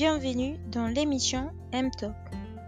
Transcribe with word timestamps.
bienvenue 0.00 0.56
dans 0.72 0.86
l'émission 0.86 1.50
M-Talk, 1.72 2.14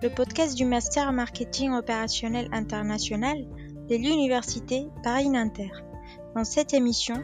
le 0.03 0.11
podcast 0.11 0.55
du 0.55 0.67
Master 0.67 1.15
Marketing 1.15 1.73
Opérationnel 1.73 2.47
International 2.53 3.39
de 3.89 3.97
l'Université 3.97 4.89
Paris-Nanterre. 5.03 5.83
Dans 6.37 6.45
cette 6.45 6.75
émission, 6.75 7.23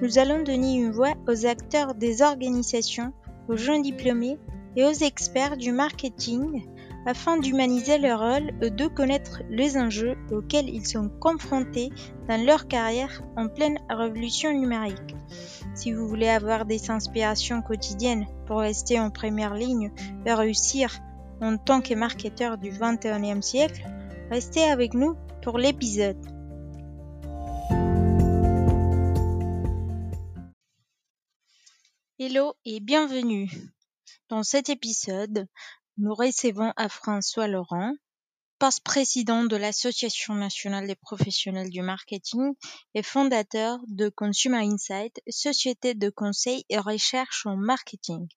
nous 0.00 0.16
allons 0.20 0.44
donner 0.44 0.76
une 0.76 0.92
voix 0.92 1.14
aux 1.26 1.44
acteurs 1.44 1.96
des 1.96 2.22
organisations, 2.22 3.12
aux 3.48 3.56
jeunes 3.56 3.82
diplômés 3.82 4.38
et 4.76 4.84
aux 4.84 4.92
experts 4.92 5.56
du 5.56 5.72
marketing 5.72 6.64
afin 7.08 7.38
d'humaniser 7.38 7.96
leur 7.96 8.20
rôle 8.20 8.50
et 8.60 8.68
de 8.68 8.86
connaître 8.86 9.40
les 9.48 9.78
enjeux 9.78 10.14
auxquels 10.30 10.68
ils 10.68 10.86
sont 10.86 11.08
confrontés 11.08 11.88
dans 12.28 12.44
leur 12.44 12.68
carrière 12.68 13.22
en 13.34 13.48
pleine 13.48 13.78
révolution 13.88 14.52
numérique. 14.52 15.16
Si 15.74 15.90
vous 15.90 16.06
voulez 16.06 16.28
avoir 16.28 16.66
des 16.66 16.90
inspirations 16.90 17.62
quotidiennes 17.62 18.26
pour 18.46 18.58
rester 18.58 19.00
en 19.00 19.08
première 19.08 19.54
ligne 19.54 19.90
et 20.26 20.34
réussir 20.34 20.98
en 21.40 21.56
tant 21.56 21.80
que 21.80 21.94
marketeur 21.94 22.58
du 22.58 22.70
21e 22.70 23.40
siècle, 23.40 23.82
restez 24.30 24.64
avec 24.64 24.92
nous 24.92 25.16
pour 25.40 25.56
l'épisode. 25.56 26.22
Hello 32.18 32.52
et 32.66 32.80
bienvenue. 32.80 33.48
Dans 34.28 34.42
cet 34.42 34.68
épisode, 34.68 35.46
nous 35.98 36.14
recevons 36.14 36.72
à 36.76 36.88
François 36.88 37.48
Laurent, 37.48 37.92
post-président 38.60 39.42
de 39.42 39.56
l'Association 39.56 40.36
nationale 40.36 40.86
des 40.86 40.94
professionnels 40.94 41.70
du 41.70 41.82
marketing 41.82 42.54
et 42.94 43.02
fondateur 43.02 43.80
de 43.88 44.08
Consumer 44.08 44.58
Insight, 44.58 45.20
société 45.28 45.94
de 45.94 46.08
conseil 46.08 46.64
et 46.68 46.78
recherche 46.78 47.46
en 47.46 47.56
marketing. 47.56 48.28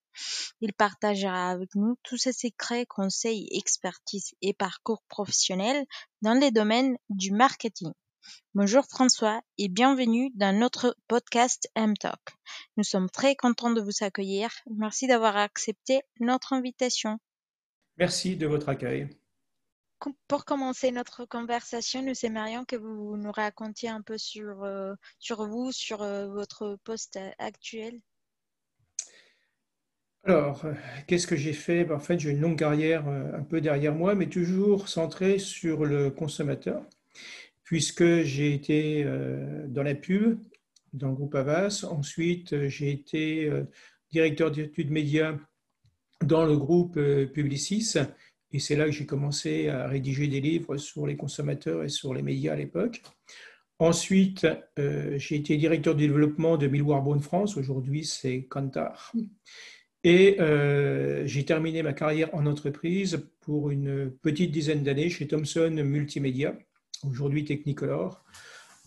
Il 0.60 0.72
partagera 0.72 1.50
avec 1.50 1.72
nous 1.76 1.94
tous 2.02 2.16
ses 2.16 2.32
secrets, 2.32 2.84
conseils, 2.86 3.46
expertise 3.52 4.32
et 4.42 4.54
parcours 4.54 5.04
professionnels 5.08 5.86
dans 6.20 6.34
les 6.34 6.50
domaines 6.50 6.96
du 7.10 7.30
marketing. 7.30 7.92
Bonjour 8.54 8.84
François 8.86 9.40
et 9.58 9.68
bienvenue 9.68 10.32
dans 10.34 10.56
notre 10.56 10.96
podcast 11.06 11.68
M-Talk. 11.76 12.20
Nous 12.76 12.84
sommes 12.84 13.08
très 13.08 13.36
contents 13.36 13.70
de 13.70 13.80
vous 13.80 14.04
accueillir. 14.04 14.50
Merci 14.76 15.06
d'avoir 15.06 15.36
accepté 15.36 16.00
notre 16.18 16.54
invitation. 16.54 17.20
Merci 17.98 18.36
de 18.36 18.46
votre 18.46 18.68
accueil. 18.68 19.08
Pour 20.26 20.44
commencer 20.44 20.90
notre 20.90 21.24
conversation, 21.24 22.02
nous 22.02 22.24
aimerions 22.24 22.64
que 22.64 22.76
vous 22.76 23.16
nous 23.16 23.30
racontiez 23.30 23.88
un 23.88 24.02
peu 24.02 24.18
sur, 24.18 24.64
euh, 24.64 24.94
sur 25.18 25.46
vous, 25.46 25.70
sur 25.70 26.02
euh, 26.02 26.26
votre 26.28 26.76
poste 26.82 27.18
actuel. 27.38 28.00
Alors, 30.24 30.64
euh, 30.64 30.74
qu'est-ce 31.06 31.26
que 31.26 31.36
j'ai 31.36 31.52
fait? 31.52 31.84
Ben, 31.84 31.96
En 31.96 32.00
fait, 32.00 32.18
j'ai 32.18 32.30
une 32.30 32.40
longue 32.40 32.58
carrière 32.58 33.06
un 33.06 33.42
peu 33.42 33.60
derrière 33.60 33.94
moi, 33.94 34.14
mais 34.14 34.28
toujours 34.28 34.88
centrée 34.88 35.38
sur 35.38 35.84
le 35.84 36.10
consommateur, 36.10 36.84
puisque 37.62 38.22
j'ai 38.22 38.54
été 38.54 39.04
dans 39.68 39.82
la 39.82 39.94
pub, 39.94 40.40
dans 40.92 41.08
le 41.08 41.14
groupe 41.14 41.34
Avas. 41.34 41.84
Ensuite, 41.88 42.68
j'ai 42.68 42.90
été 42.90 43.50
directeur 44.10 44.50
d'études 44.50 44.90
médias 44.90 45.36
dans 46.24 46.44
le 46.44 46.56
groupe 46.56 46.96
euh, 46.96 47.26
Publicis. 47.26 47.94
Et 48.52 48.58
c'est 48.58 48.76
là 48.76 48.84
que 48.86 48.92
j'ai 48.92 49.06
commencé 49.06 49.68
à 49.68 49.88
rédiger 49.88 50.28
des 50.28 50.40
livres 50.40 50.76
sur 50.76 51.06
les 51.06 51.16
consommateurs 51.16 51.84
et 51.84 51.88
sur 51.88 52.12
les 52.12 52.22
médias 52.22 52.52
à 52.52 52.56
l'époque. 52.56 53.02
Ensuite, 53.78 54.46
euh, 54.78 55.18
j'ai 55.18 55.36
été 55.36 55.56
directeur 55.56 55.94
du 55.94 56.06
développement 56.06 56.56
de 56.56 56.66
Millward 56.66 57.20
France. 57.20 57.56
Aujourd'hui, 57.56 58.04
c'est 58.04 58.44
Kantar. 58.44 59.12
Et 60.04 60.36
euh, 60.40 61.26
j'ai 61.26 61.44
terminé 61.44 61.82
ma 61.82 61.92
carrière 61.92 62.34
en 62.34 62.46
entreprise 62.46 63.26
pour 63.40 63.70
une 63.70 64.10
petite 64.10 64.50
dizaine 64.50 64.82
d'années 64.82 65.10
chez 65.10 65.26
Thomson 65.26 65.70
Multimédia, 65.70 66.56
aujourd'hui 67.04 67.44
Technicolor, 67.44 68.24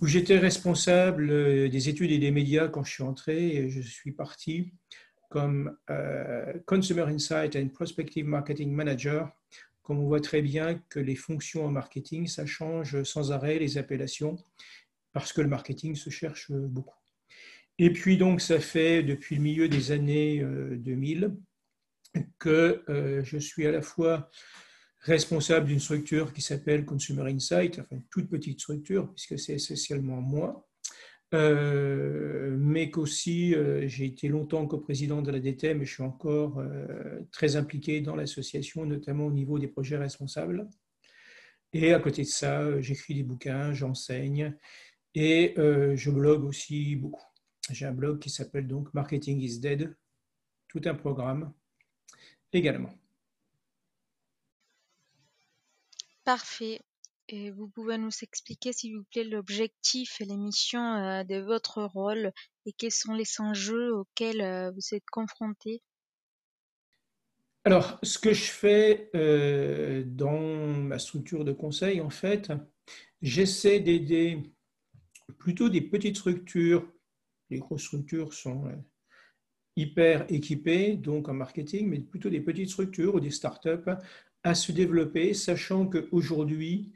où 0.02 0.07
j'étais 0.07 0.38
responsable 0.38 1.69
des 1.69 1.90
études 1.90 2.12
et 2.12 2.17
des 2.17 2.31
médias 2.31 2.67
quand 2.67 2.84
je 2.84 2.94
suis 2.94 3.03
entré. 3.03 3.47
Et 3.56 3.69
je 3.69 3.81
suis 3.81 4.12
parti 4.12 4.73
comme 5.30 5.78
euh, 5.90 6.53
Consumer 6.66 7.03
Insight 7.03 7.56
and 7.56 7.69
Prospective 7.69 8.25
Marketing 8.25 8.72
Manager, 8.72 9.30
comme 9.84 10.00
on 10.00 10.08
voit 10.08 10.22
très 10.22 10.41
bien 10.41 10.81
que 10.90 11.00
les 11.00 11.16
fonctions 11.16 11.66
en 11.66 11.72
marketing, 11.72 12.28
ça 12.28 12.46
change 12.46 13.03
sans 13.03 13.31
arrêt 13.31 13.59
les 13.59 13.78
appellations, 13.78 14.38
parce 15.14 15.31
que 15.31 15.41
le 15.41 15.47
marketing 15.47 15.96
se 15.96 16.09
cherche 16.09 16.52
beaucoup. 16.52 16.97
Et 17.78 17.91
puis 17.91 18.18
donc, 18.18 18.41
ça 18.41 18.59
fait 18.59 19.03
depuis 19.03 19.35
le 19.35 19.41
milieu 19.41 19.68
des 19.68 19.91
années 19.91 20.44
2000 20.44 21.24
euh, 21.24 22.22
que 22.40 22.84
euh, 22.90 23.24
je 23.24 23.38
suis 23.38 23.68
à 23.68 23.72
la 23.72 23.81
fois 23.81 24.30
responsable 25.00 25.68
d'une 25.68 25.80
structure 25.80 26.34
qui 26.34 26.41
s'appelle 26.41 26.85
Consumer 26.85 27.31
Insight, 27.31 27.80
enfin 27.80 27.97
une 27.97 28.08
toute 28.08 28.30
petite 28.30 28.59
structure, 28.59 29.12
puisque 29.14 29.38
c'est 29.38 29.53
essentiellement 29.53 30.22
moi, 30.22 30.65
euh, 31.35 32.56
mais 32.57 32.90
qu'aussi 32.90 33.53
euh, 33.53 33.88
j'ai 33.88 34.06
été 34.06 34.29
longtemps 34.29 34.66
coprésident 34.66 35.22
de 35.22 35.31
la 35.31 35.40
DTM 35.40 35.81
et 35.81 35.85
je 35.85 35.94
suis 35.94 36.03
encore 36.03 36.59
euh, 36.59 37.19
très 37.31 37.57
impliqué 37.57 38.00
dans 38.00 38.16
l'association, 38.16 38.85
notamment 38.85 39.25
au 39.25 39.31
niveau 39.31 39.59
des 39.59 39.68
projets 39.68 39.97
responsables. 39.97 40.68
Et 41.73 41.94
à 41.94 42.00
côté 42.00 42.22
de 42.22 42.28
ça, 42.28 42.79
j'écris 42.79 43.16
des 43.16 43.23
bouquins, 43.23 43.73
j'enseigne 43.73 44.56
et 45.13 45.53
je 45.57 46.09
blogue 46.09 46.46
aussi 46.46 46.96
beaucoup. 46.96 47.25
J'ai 47.69 47.85
un 47.85 47.91
blog 47.91 48.19
qui 48.19 48.29
s'appelle 48.29 48.67
donc 48.67 48.94
Marketing 48.94 49.41
is 49.41 49.59
Dead, 49.59 49.94
tout 50.69 50.81
un 50.85 50.96
programme 50.96 51.52
également. 52.53 52.94
Parfait. 56.23 56.79
Vous 57.31 57.68
pouvez 57.69 57.97
nous 57.97 58.12
expliquer, 58.22 58.72
s'il 58.72 58.96
vous 58.96 59.03
plaît, 59.12 59.24
l'objectif 59.24 60.22
et 60.22 60.25
les 60.25 60.38
missions 60.38 60.94
euh, 60.94 61.24
de 61.24 61.38
votre 61.38 61.84
rôle 61.84 62.31
et 62.68 62.74
quels 62.74 62.91
sont 62.91 63.13
les 63.13 63.25
enjeux 63.40 63.96
auxquels 63.96 64.41
euh, 64.41 64.72
vous 64.72 64.94
êtes 64.96 65.09
confrontés? 65.12 65.81
Alors, 67.64 67.97
ce 68.03 68.19
que 68.19 68.31
je 68.31 68.44
fais 68.44 69.09
euh, 69.16 70.03
dans 70.06 70.40
ma 70.40 71.00
structure 71.00 71.44
de 71.44 71.52
conseil, 71.52 72.00
en 72.00 72.12
fait, 72.12 72.52
j'essaie 73.24 73.80
d'aider 73.80 74.53
plutôt 75.40 75.69
des 75.69 75.81
petites 75.81 76.18
structures. 76.18 76.88
Les 77.50 77.58
grosses 77.58 77.85
structures 77.85 78.34
sont 78.34 78.72
hyper 79.75 80.31
équipées, 80.31 80.96
donc 80.96 81.28
en 81.28 81.34
marketing, 81.34 81.88
mais 81.88 82.00
plutôt 82.02 82.30
des 82.30 82.40
petites 82.40 82.69
structures 82.69 83.16
ou 83.16 83.19
des 83.19 83.31
startups 83.31 83.91
à 84.44 84.53
se 84.53 84.72
développer, 84.72 85.34
sachant 85.34 85.88
qu'aujourd'hui, 85.88 86.94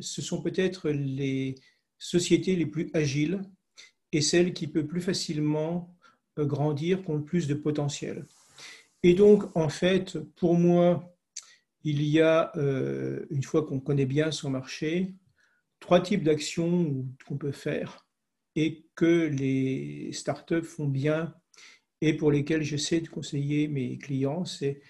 ce 0.00 0.22
sont 0.22 0.42
peut-être 0.42 0.90
les 0.90 1.54
sociétés 1.98 2.56
les 2.56 2.66
plus 2.66 2.90
agiles 2.94 3.42
et 4.12 4.20
celles 4.20 4.52
qui 4.52 4.66
peuvent 4.66 4.86
plus 4.86 5.00
facilement 5.00 5.96
euh, 6.38 6.44
grandir, 6.44 7.02
qui 7.02 7.10
ont 7.10 7.16
le 7.16 7.24
plus 7.24 7.46
de 7.46 7.54
potentiel. 7.54 8.26
Et 9.02 9.14
donc, 9.14 9.56
en 9.56 9.68
fait, 9.68 10.18
pour 10.36 10.54
moi, 10.54 11.16
il 11.84 12.02
y 12.02 12.20
a, 12.20 12.52
euh, 12.56 13.26
une 13.30 13.42
fois 13.42 13.64
qu'on 13.66 13.80
connaît 13.80 14.06
bien 14.06 14.30
son 14.30 14.50
marché, 14.50 15.14
trois 15.80 16.00
types 16.00 16.22
d'actions 16.22 17.06
qu'on 17.26 17.36
peut 17.36 17.52
faire 17.52 18.06
et 18.54 18.86
que 18.94 19.26
les 19.26 20.12
startups 20.12 20.62
font 20.62 20.88
bien 20.88 21.34
et 22.00 22.16
pour 22.16 22.30
lesquelles 22.30 22.62
j'essaie 22.62 23.00
de 23.00 23.08
conseiller 23.08 23.68
mes 23.68 23.98
clients. 23.98 24.44
C'est 24.44 24.80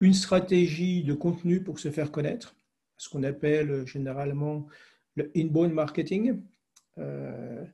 une 0.00 0.14
stratégie 0.14 1.02
de 1.04 1.14
contenu 1.14 1.62
pour 1.62 1.78
se 1.78 1.90
faire 1.90 2.10
connaître 2.10 2.56
ce 3.00 3.08
qu'on 3.08 3.22
appelle 3.22 3.86
généralement 3.86 4.66
le 5.16 5.32
inbound 5.34 5.72
marketing. 5.72 6.42
Euh, 6.98 7.64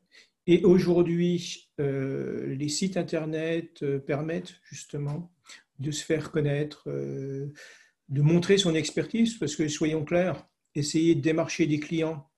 et 0.46 0.62
aujourd'hui, 0.64 1.68
euh, 1.80 2.54
les 2.54 2.68
sites 2.68 2.96
Internet 2.96 3.82
euh, 3.82 3.98
permettent 3.98 4.54
justement 4.70 5.32
de 5.80 5.90
se 5.90 6.04
faire 6.04 6.30
connaître, 6.30 6.88
de 6.88 8.22
montrer 8.22 8.56
son 8.56 8.74
expertise, 8.74 9.34
parce 9.34 9.56
que 9.56 9.68
soyons 9.68 10.06
clairs, 10.06 10.48
essayer 10.74 11.14
de 11.16 11.20
démarcher 11.20 11.66
des 11.66 11.80
clients, 11.80 12.30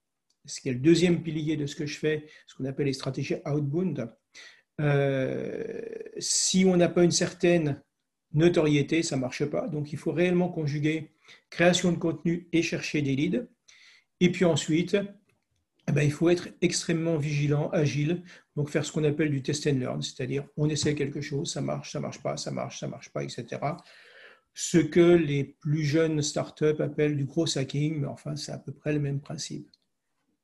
ce 0.44 0.60
qui 0.60 0.70
est 0.70 0.72
le 0.72 0.80
deuxième 0.80 1.22
pilier 1.22 1.56
de 1.56 1.66
ce 1.66 1.76
que 1.76 1.86
je 1.86 1.98
fais, 1.98 2.26
ce 2.48 2.56
qu'on 2.56 2.64
appelle 2.64 2.86
les 2.86 2.94
stratégies 2.94 3.36
outbound. 3.46 4.10
si 6.18 6.64
on 6.66 6.76
n'a 6.76 6.88
pas 6.88 7.04
une 7.04 7.12
certaine 7.12 7.80
notoriété, 8.32 9.02
ça 9.02 9.16
ne 9.16 9.20
marche 9.20 9.44
pas. 9.46 9.69
Donc, 9.69 9.92
il 9.92 9.98
faut 9.98 10.12
réellement 10.12 10.48
conjuguer 10.48 11.10
création 11.50 11.92
de 11.92 11.98
contenu 11.98 12.48
et 12.52 12.62
chercher 12.62 13.02
des 13.02 13.16
leads. 13.16 13.46
Et 14.20 14.32
puis 14.32 14.44
ensuite, 14.44 14.96
eh 15.88 15.92
ben, 15.92 16.02
il 16.02 16.12
faut 16.12 16.28
être 16.28 16.48
extrêmement 16.60 17.16
vigilant, 17.16 17.70
agile, 17.70 18.22
donc 18.56 18.69
faire 18.69 18.84
ce 18.84 18.92
qu'on 18.92 19.04
appelle 19.04 19.30
du 19.30 19.42
test 19.42 19.66
and 19.66 19.78
learn, 19.78 20.02
c'est-à-dire 20.02 20.46
on 20.56 20.69
essaie 20.69 20.94
quelque 20.94 21.20
chose, 21.20 21.50
ça 21.50 21.62
marche, 21.62 21.92
ça 21.92 22.00
marche 22.00 22.22
pas, 22.22 22.36
ça 22.36 22.50
marche, 22.50 22.80
ça 22.80 22.88
marche 22.88 23.10
pas, 23.10 23.25
etc. 23.25 23.46
Ce 24.52 24.78
que 24.78 25.00
les 25.00 25.44
plus 25.44 25.84
jeunes 25.84 26.20
startups 26.20 26.80
appellent 26.80 27.16
du 27.16 27.25
gros 27.25 27.56
hacking, 27.56 28.00
mais 28.00 28.06
enfin 28.06 28.36
c'est 28.36 28.52
à 28.52 28.58
peu 28.58 28.72
près 28.72 28.92
le 28.92 28.98
même 28.98 29.20
principe. 29.20 29.70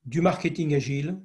Du 0.07 0.21
marketing 0.23 0.75
agile 0.75 1.21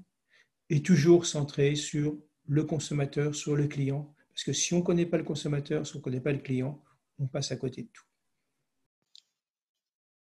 et 0.69 0.81
toujours 0.81 1.25
centré 1.25 1.75
sur 1.75 2.17
le 2.47 2.63
consommateur, 2.63 3.35
sur 3.35 3.55
le 3.55 3.67
client, 3.67 4.13
Parce 4.39 4.45
que 4.45 4.53
si 4.53 4.73
on 4.73 4.77
ne 4.77 4.83
connaît 4.83 5.05
pas 5.05 5.17
le 5.17 5.25
consommateur, 5.25 5.85
si 5.85 5.97
on 5.97 5.99
ne 5.99 6.03
connaît 6.03 6.21
pas 6.21 6.31
le 6.31 6.37
client, 6.37 6.81
on 7.17 7.27
passe 7.27 7.51
à 7.51 7.57
côté 7.57 7.83
de 7.83 7.89
tout. 7.89 8.05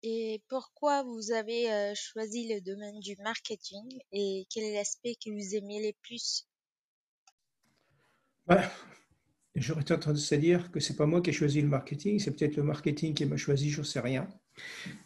Et 0.02 0.42
pourquoi 0.48 1.02
vous 1.02 1.32
avez 1.32 1.70
euh, 1.70 1.92
choisi 1.94 2.48
le 2.48 2.62
domaine 2.62 2.98
du 3.00 3.14
marketing 3.22 3.84
et 4.12 4.46
quel 4.48 4.64
est 4.64 4.72
l'aspect 4.72 5.16
que 5.22 5.28
vous 5.28 5.54
aimez 5.54 5.86
le 5.86 5.92
plus? 6.00 6.48
Bah, 8.46 8.72
J'aurais 9.54 9.84
tendance 9.84 10.32
à 10.32 10.38
dire 10.38 10.72
que 10.72 10.80
ce 10.80 10.92
n'est 10.92 10.96
pas 10.96 11.04
moi 11.04 11.20
qui 11.20 11.28
ai 11.28 11.34
choisi 11.34 11.60
le 11.60 11.68
marketing, 11.68 12.18
c'est 12.18 12.34
peut-être 12.34 12.56
le 12.56 12.62
marketing 12.62 13.12
qui 13.12 13.26
m'a 13.26 13.36
choisi, 13.36 13.68
je 13.68 13.80
ne 13.80 13.84
sais 13.84 14.00
rien. 14.00 14.26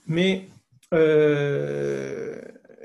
Mais 0.06 0.48
euh, 0.94 2.40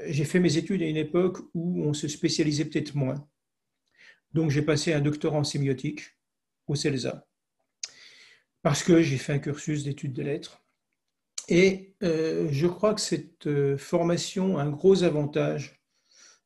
j'ai 0.08 0.26
fait 0.26 0.40
mes 0.40 0.58
études 0.58 0.82
à 0.82 0.88
une 0.88 0.98
époque 0.98 1.38
où 1.54 1.84
on 1.84 1.94
se 1.94 2.08
spécialisait 2.08 2.66
peut-être 2.66 2.96
moins. 2.96 3.30
Donc 4.36 4.52
j'ai 4.52 4.62
passé 4.62 4.92
un 4.92 5.00
doctorat 5.00 5.38
en 5.38 5.46
sémiotique 5.46 6.02
au 6.68 6.76
CELSA 6.76 7.26
parce 8.62 8.84
que 8.84 9.02
j'ai 9.02 9.18
fait 9.18 9.32
un 9.32 9.40
cursus 9.40 9.86
d'études 9.86 10.12
de 10.12 10.24
lettres. 10.24 10.62
Et 11.48 11.96
euh, 12.04 12.50
je 12.52 12.68
crois 12.68 12.94
que 12.94 13.00
cette 13.00 13.48
euh, 13.48 13.78
formation 13.78 14.58
a 14.58 14.64
un 14.64 14.72
gros 14.72 15.04
avantage 15.04 15.82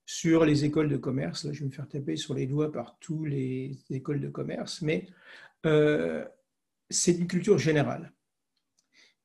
sur 0.05 0.45
les 0.45 0.65
écoles 0.65 0.87
de 0.89 0.97
commerce. 0.97 1.45
Là, 1.45 1.51
je 1.51 1.61
vais 1.61 1.65
me 1.65 1.71
faire 1.71 1.87
taper 1.87 2.15
sur 2.15 2.35
les 2.35 2.45
doigts 2.45 2.71
par 2.71 2.99
tous 2.99 3.25
les 3.25 3.71
écoles 3.89 4.21
de 4.21 4.29
commerce, 4.29 4.83
mais 4.83 5.07
euh, 5.65 6.23
c'est 6.91 7.13
une 7.13 7.25
culture 7.25 7.57
générale. 7.57 8.13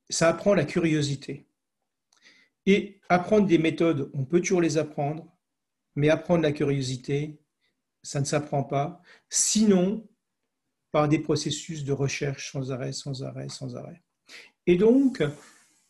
Ça 0.08 0.30
apprend 0.30 0.54
la 0.54 0.64
curiosité. 0.64 1.46
Et 2.64 2.98
apprendre 3.10 3.46
des 3.46 3.58
méthodes, 3.58 4.10
on 4.14 4.24
peut 4.24 4.40
toujours 4.40 4.62
les 4.62 4.78
apprendre, 4.78 5.36
mais 5.96 6.08
apprendre 6.08 6.42
la 6.42 6.52
curiosité, 6.52 7.43
ça 8.04 8.20
ne 8.20 8.24
s'apprend 8.24 8.62
pas. 8.62 9.02
Sinon, 9.28 10.06
par 10.92 11.08
des 11.08 11.18
processus 11.18 11.82
de 11.82 11.92
recherche 11.92 12.52
sans 12.52 12.70
arrêt, 12.70 12.92
sans 12.92 13.24
arrêt, 13.24 13.48
sans 13.48 13.74
arrêt. 13.74 14.00
Et 14.68 14.76
donc, 14.76 15.24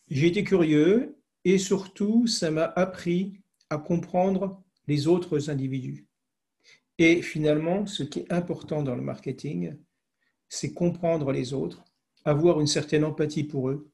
j'ai 0.08 0.28
été 0.28 0.44
curieux 0.44 1.19
et 1.44 1.58
surtout, 1.58 2.26
ça 2.26 2.50
m'a 2.50 2.64
appris 2.64 3.34
à 3.69 3.76
comprendre 3.76 4.62
les 4.87 5.06
autres 5.06 5.50
individus. 5.50 6.06
Et 6.99 7.20
finalement, 7.20 7.87
ce 7.87 8.02
qui 8.02 8.20
est 8.20 8.32
important 8.32 8.82
dans 8.82 8.94
le 8.94 9.02
marketing, 9.02 9.76
c'est 10.49 10.72
comprendre 10.72 11.32
les 11.32 11.52
autres, 11.52 11.84
avoir 12.25 12.60
une 12.60 12.67
certaine 12.67 13.05
empathie 13.05 13.44
pour 13.44 13.69
eux. 13.69 13.90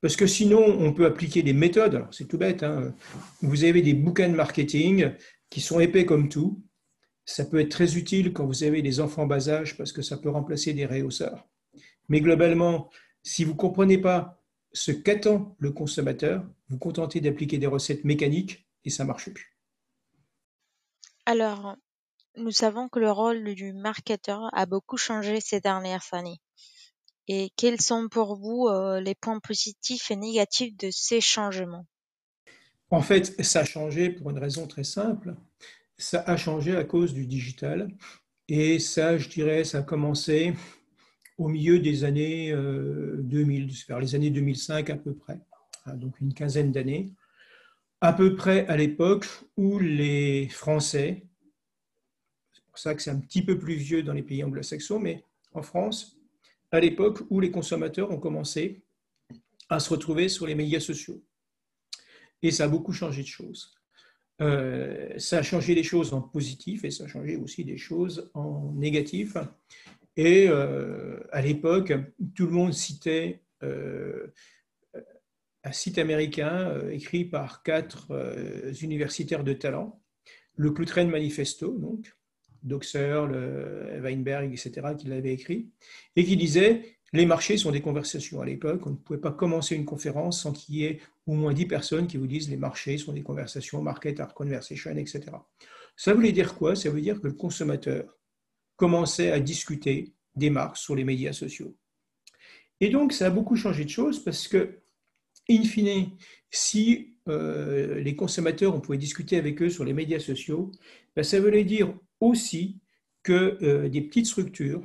Parce 0.00 0.16
que 0.16 0.26
sinon, 0.26 0.62
on 0.62 0.92
peut 0.92 1.06
appliquer 1.06 1.42
des 1.42 1.54
méthodes. 1.54 1.94
Alors, 1.94 2.12
c'est 2.12 2.28
tout 2.28 2.36
bête. 2.36 2.62
Hein. 2.62 2.94
Vous 3.40 3.64
avez 3.64 3.80
des 3.80 3.94
bouquins 3.94 4.28
de 4.28 4.34
marketing 4.34 5.12
qui 5.48 5.60
sont 5.62 5.80
épais 5.80 6.04
comme 6.04 6.28
tout, 6.28 6.62
ça 7.24 7.44
peut 7.44 7.60
être 7.60 7.70
très 7.70 7.96
utile 7.96 8.32
quand 8.32 8.46
vous 8.46 8.64
avez 8.64 8.82
des 8.82 9.00
enfants 9.00 9.26
bas 9.26 9.48
âge 9.48 9.76
parce 9.76 9.92
que 9.92 10.02
ça 10.02 10.16
peut 10.16 10.30
remplacer 10.30 10.72
des 10.72 10.86
réhausseurs. 10.86 11.48
Mais 12.08 12.20
globalement, 12.20 12.90
si 13.22 13.44
vous 13.44 13.52
ne 13.52 13.58
comprenez 13.58 13.98
pas 13.98 14.42
ce 14.72 14.92
qu'attend 14.92 15.56
le 15.58 15.72
consommateur, 15.72 16.44
vous 16.68 16.78
contentez 16.78 17.20
d'appliquer 17.20 17.58
des 17.58 17.66
recettes 17.66 18.04
mécaniques 18.04 18.66
et 18.84 18.90
ça 18.90 19.04
ne 19.04 19.08
marche 19.08 19.30
plus. 19.30 19.56
Alors, 21.26 21.76
nous 22.36 22.50
savons 22.50 22.88
que 22.88 22.98
le 22.98 23.10
rôle 23.10 23.54
du 23.54 23.72
marketeur 23.72 24.50
a 24.52 24.66
beaucoup 24.66 24.96
changé 24.96 25.40
ces 25.40 25.60
dernières 25.60 26.06
années. 26.12 26.40
Et 27.28 27.50
quels 27.56 27.80
sont 27.80 28.08
pour 28.10 28.36
vous 28.36 28.66
euh, 28.68 29.00
les 29.00 29.14
points 29.14 29.40
positifs 29.40 30.10
et 30.10 30.16
négatifs 30.16 30.76
de 30.76 30.90
ces 30.90 31.22
changements? 31.22 31.86
En 32.90 33.00
fait, 33.00 33.42
ça 33.42 33.60
a 33.60 33.64
changé 33.64 34.10
pour 34.10 34.30
une 34.30 34.38
raison 34.38 34.66
très 34.66 34.84
simple 34.84 35.34
ça 35.96 36.20
a 36.26 36.36
changé 36.36 36.76
à 36.76 36.84
cause 36.84 37.14
du 37.14 37.26
digital. 37.26 37.88
Et 38.48 38.78
ça, 38.78 39.16
je 39.16 39.28
dirais, 39.28 39.64
ça 39.64 39.78
a 39.78 39.82
commencé 39.82 40.54
au 41.38 41.48
milieu 41.48 41.78
des 41.78 42.04
années 42.04 42.52
2000, 42.52 43.64
euh, 43.64 43.72
vers 43.88 44.00
les 44.00 44.14
années 44.14 44.30
2005 44.30 44.90
à 44.90 44.96
peu 44.96 45.14
près, 45.14 45.40
hein, 45.86 45.94
donc 45.94 46.20
une 46.20 46.32
quinzaine 46.32 46.70
d'années, 46.70 47.12
à 48.00 48.12
peu 48.12 48.36
près 48.36 48.66
à 48.66 48.76
l'époque 48.76 49.26
où 49.56 49.78
les 49.78 50.48
Français, 50.48 51.26
c'est 52.52 52.64
pour 52.66 52.78
ça 52.78 52.94
que 52.94 53.02
c'est 53.02 53.10
un 53.10 53.18
petit 53.18 53.42
peu 53.42 53.58
plus 53.58 53.74
vieux 53.74 54.02
dans 54.02 54.12
les 54.12 54.22
pays 54.22 54.44
anglo-saxons, 54.44 55.00
mais 55.00 55.24
en 55.54 55.62
France, 55.62 56.18
à 56.70 56.80
l'époque 56.80 57.22
où 57.30 57.40
les 57.40 57.50
consommateurs 57.50 58.10
ont 58.10 58.18
commencé 58.18 58.84
à 59.68 59.80
se 59.80 59.90
retrouver 59.90 60.28
sur 60.28 60.46
les 60.46 60.54
médias 60.54 60.80
sociaux. 60.80 61.22
Et 62.42 62.50
ça 62.50 62.64
a 62.64 62.68
beaucoup 62.68 62.92
changé 62.92 63.22
de 63.22 63.28
choses. 63.28 63.73
Euh, 64.40 65.16
ça 65.18 65.38
a 65.38 65.42
changé 65.42 65.74
les 65.74 65.82
choses 65.82 66.12
en 66.12 66.20
positif 66.20 66.84
et 66.84 66.90
ça 66.90 67.04
a 67.04 67.06
changé 67.06 67.36
aussi 67.36 67.64
des 67.64 67.78
choses 67.78 68.30
en 68.34 68.72
négatif. 68.74 69.36
Et 70.16 70.46
euh, 70.48 71.20
à 71.30 71.40
l'époque, 71.40 71.92
tout 72.34 72.46
le 72.46 72.52
monde 72.52 72.72
citait 72.72 73.42
euh, 73.62 74.26
un 75.62 75.72
site 75.72 75.98
américain 75.98 76.80
écrit 76.90 77.24
par 77.24 77.62
quatre 77.62 78.12
universitaires 78.82 79.44
de 79.44 79.52
talent, 79.54 80.02
le 80.56 80.70
Clutren 80.70 81.08
Manifesto, 81.08 81.78
donc, 81.78 82.12
Doxer, 82.62 83.26
Weinberg, 84.02 84.52
etc., 84.52 84.88
qui 84.98 85.08
l'avait 85.08 85.32
écrit, 85.32 85.70
et 86.16 86.24
qui 86.24 86.36
disait 86.36 86.93
les 87.14 87.26
marchés 87.26 87.56
sont 87.56 87.70
des 87.70 87.80
conversations. 87.80 88.40
À 88.40 88.44
l'époque, 88.44 88.84
on 88.86 88.90
ne 88.90 88.96
pouvait 88.96 89.20
pas 89.20 89.30
commencer 89.30 89.76
une 89.76 89.84
conférence 89.84 90.42
sans 90.42 90.52
qu'il 90.52 90.74
y 90.74 90.84
ait 90.84 91.00
au 91.26 91.34
moins 91.34 91.54
10 91.54 91.66
personnes 91.66 92.06
qui 92.08 92.16
vous 92.16 92.26
disent 92.26 92.50
les 92.50 92.56
marchés 92.56 92.98
sont 92.98 93.12
des 93.12 93.22
conversations, 93.22 93.80
market 93.80 94.18
art 94.18 94.34
conversation, 94.34 94.90
etc. 94.96 95.22
Ça 95.96 96.12
voulait 96.12 96.32
dire 96.32 96.56
quoi? 96.56 96.74
Ça 96.74 96.90
veut 96.90 97.00
dire 97.00 97.20
que 97.20 97.28
le 97.28 97.34
consommateur 97.34 98.18
commençait 98.76 99.30
à 99.30 99.38
discuter 99.38 100.12
des 100.34 100.50
marques 100.50 100.76
sur 100.76 100.96
les 100.96 101.04
médias 101.04 101.32
sociaux. 101.32 101.76
Et 102.80 102.90
donc, 102.90 103.12
ça 103.12 103.26
a 103.26 103.30
beaucoup 103.30 103.54
changé 103.54 103.84
de 103.84 103.90
choses 103.90 104.18
parce 104.22 104.48
que, 104.48 104.80
in 105.48 105.62
fine, 105.62 106.10
si 106.50 107.16
euh, 107.28 108.00
les 108.00 108.16
consommateurs, 108.16 108.74
on 108.74 108.80
pouvait 108.80 108.98
discuter 108.98 109.36
avec 109.36 109.62
eux 109.62 109.70
sur 109.70 109.84
les 109.84 109.92
médias 109.92 110.18
sociaux, 110.18 110.72
ben, 111.14 111.22
ça 111.22 111.38
voulait 111.40 111.62
dire 111.62 111.94
aussi 112.18 112.80
que 113.22 113.56
euh, 113.62 113.88
des 113.88 114.00
petites 114.00 114.26
structures 114.26 114.84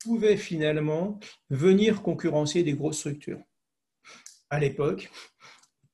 pouvaient 0.00 0.36
finalement 0.36 1.18
venir 1.50 2.02
concurrencer 2.02 2.62
des 2.62 2.72
grosses 2.72 2.98
structures. 2.98 3.42
À 4.48 4.58
l'époque, 4.58 5.10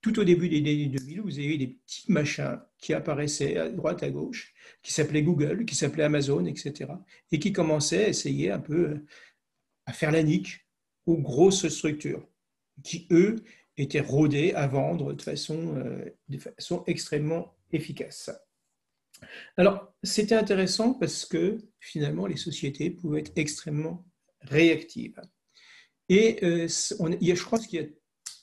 tout 0.00 0.18
au 0.20 0.24
début 0.24 0.48
des 0.48 0.58
années 0.58 0.86
2000, 0.86 1.20
vous 1.20 1.38
avez 1.38 1.54
eu 1.54 1.58
des 1.58 1.66
petits 1.66 2.10
machins 2.10 2.60
qui 2.78 2.94
apparaissaient 2.94 3.56
à 3.56 3.68
droite, 3.68 4.02
à 4.02 4.10
gauche, 4.10 4.54
qui 4.82 4.92
s'appelaient 4.92 5.22
Google, 5.22 5.64
qui 5.64 5.74
s'appelaient 5.74 6.04
Amazon, 6.04 6.46
etc., 6.46 6.90
et 7.32 7.38
qui 7.38 7.52
commençaient 7.52 8.04
à 8.04 8.08
essayer 8.08 8.50
un 8.50 8.60
peu 8.60 9.04
à 9.84 9.92
faire 9.92 10.12
la 10.12 10.22
nique 10.22 10.66
aux 11.06 11.18
grosses 11.18 11.68
structures, 11.68 12.26
qui, 12.84 13.08
eux, 13.10 13.36
étaient 13.76 14.00
rodés 14.00 14.52
à 14.52 14.66
vendre 14.66 15.12
de 15.12 15.22
façon, 15.22 15.76
euh, 15.76 16.04
de 16.28 16.38
façon 16.38 16.84
extrêmement 16.86 17.54
efficace. 17.72 18.30
Alors, 19.56 19.94
c'était 20.02 20.34
intéressant 20.34 20.94
parce 20.94 21.24
que 21.24 21.58
finalement, 21.80 22.26
les 22.26 22.36
sociétés 22.36 22.90
pouvaient 22.90 23.20
être 23.20 23.32
extrêmement 23.36 24.04
réactives. 24.42 25.20
Et 26.08 26.38
euh, 26.44 26.66
a, 26.66 27.34
je 27.34 27.44
crois 27.44 27.58
qu'il 27.58 27.80
y 27.80 27.84
a 27.84 27.86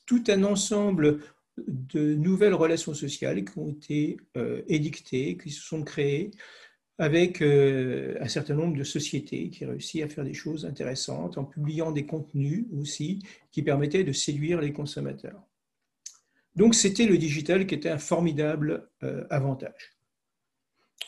tout 0.05 0.23
un 0.27 0.43
ensemble 0.43 1.19
de 1.57 2.15
nouvelles 2.15 2.53
relations 2.53 2.93
sociales 2.93 3.45
qui 3.45 3.57
ont 3.57 3.69
été 3.69 4.17
euh, 4.37 4.63
édictées, 4.67 5.37
qui 5.37 5.51
se 5.51 5.61
sont 5.61 5.83
créées 5.83 6.31
avec 6.97 7.41
euh, 7.41 8.17
un 8.19 8.27
certain 8.27 8.55
nombre 8.55 8.77
de 8.77 8.83
sociétés 8.83 9.49
qui 9.49 9.65
réussissent 9.65 10.03
à 10.03 10.07
faire 10.07 10.23
des 10.23 10.33
choses 10.33 10.65
intéressantes 10.65 11.37
en 11.37 11.45
publiant 11.45 11.91
des 11.91 12.05
contenus 12.05 12.65
aussi 12.79 13.19
qui 13.51 13.63
permettaient 13.63 14.03
de 14.03 14.11
séduire 14.11 14.61
les 14.61 14.73
consommateurs. 14.73 15.41
Donc 16.55 16.75
c'était 16.75 17.07
le 17.07 17.17
digital 17.17 17.65
qui 17.65 17.75
était 17.75 17.89
un 17.89 17.97
formidable 17.97 18.89
avantage. 19.31 19.92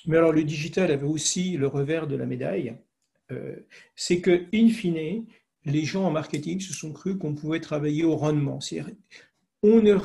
Mais 0.07 0.17
alors 0.17 0.31
le 0.31 0.43
digital 0.43 0.91
avait 0.91 1.05
aussi 1.05 1.57
le 1.57 1.67
revers 1.67 2.07
de 2.07 2.15
la 2.15 2.25
médaille, 2.25 2.75
euh, 3.31 3.55
c'est 3.95 4.21
que, 4.21 4.45
in 4.53 4.69
fine, 4.69 5.25
les 5.65 5.83
gens 5.83 6.05
en 6.05 6.11
marketing 6.11 6.59
se 6.59 6.73
sont 6.73 6.93
cru 6.93 7.17
qu'on 7.17 7.33
pouvait 7.33 7.59
travailler 7.59 8.03
au 8.03 8.15
rendement. 8.15 8.59
On 9.63 9.81
ne, 9.81 9.95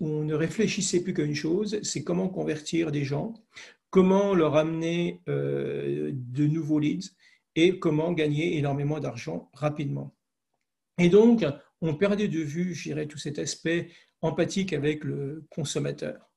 on 0.00 0.24
ne 0.24 0.34
réfléchissait 0.34 1.02
plus 1.02 1.12
qu'à 1.12 1.24
une 1.24 1.34
chose, 1.34 1.78
c'est 1.82 2.02
comment 2.02 2.28
convertir 2.28 2.90
des 2.90 3.04
gens, 3.04 3.34
comment 3.90 4.34
leur 4.34 4.56
amener 4.56 5.20
euh, 5.28 6.10
de 6.14 6.46
nouveaux 6.46 6.78
leads 6.78 7.10
et 7.54 7.78
comment 7.78 8.12
gagner 8.12 8.56
énormément 8.56 8.98
d'argent 8.98 9.50
rapidement. 9.52 10.14
Et 10.98 11.10
donc, 11.10 11.44
on 11.82 11.94
perdait 11.94 12.28
de 12.28 12.40
vue, 12.40 12.74
je 12.74 12.84
dirais, 12.84 13.06
tout 13.06 13.18
cet 13.18 13.38
aspect 13.38 13.90
empathique 14.22 14.72
avec 14.72 15.04
le 15.04 15.44
consommateur. 15.50 16.29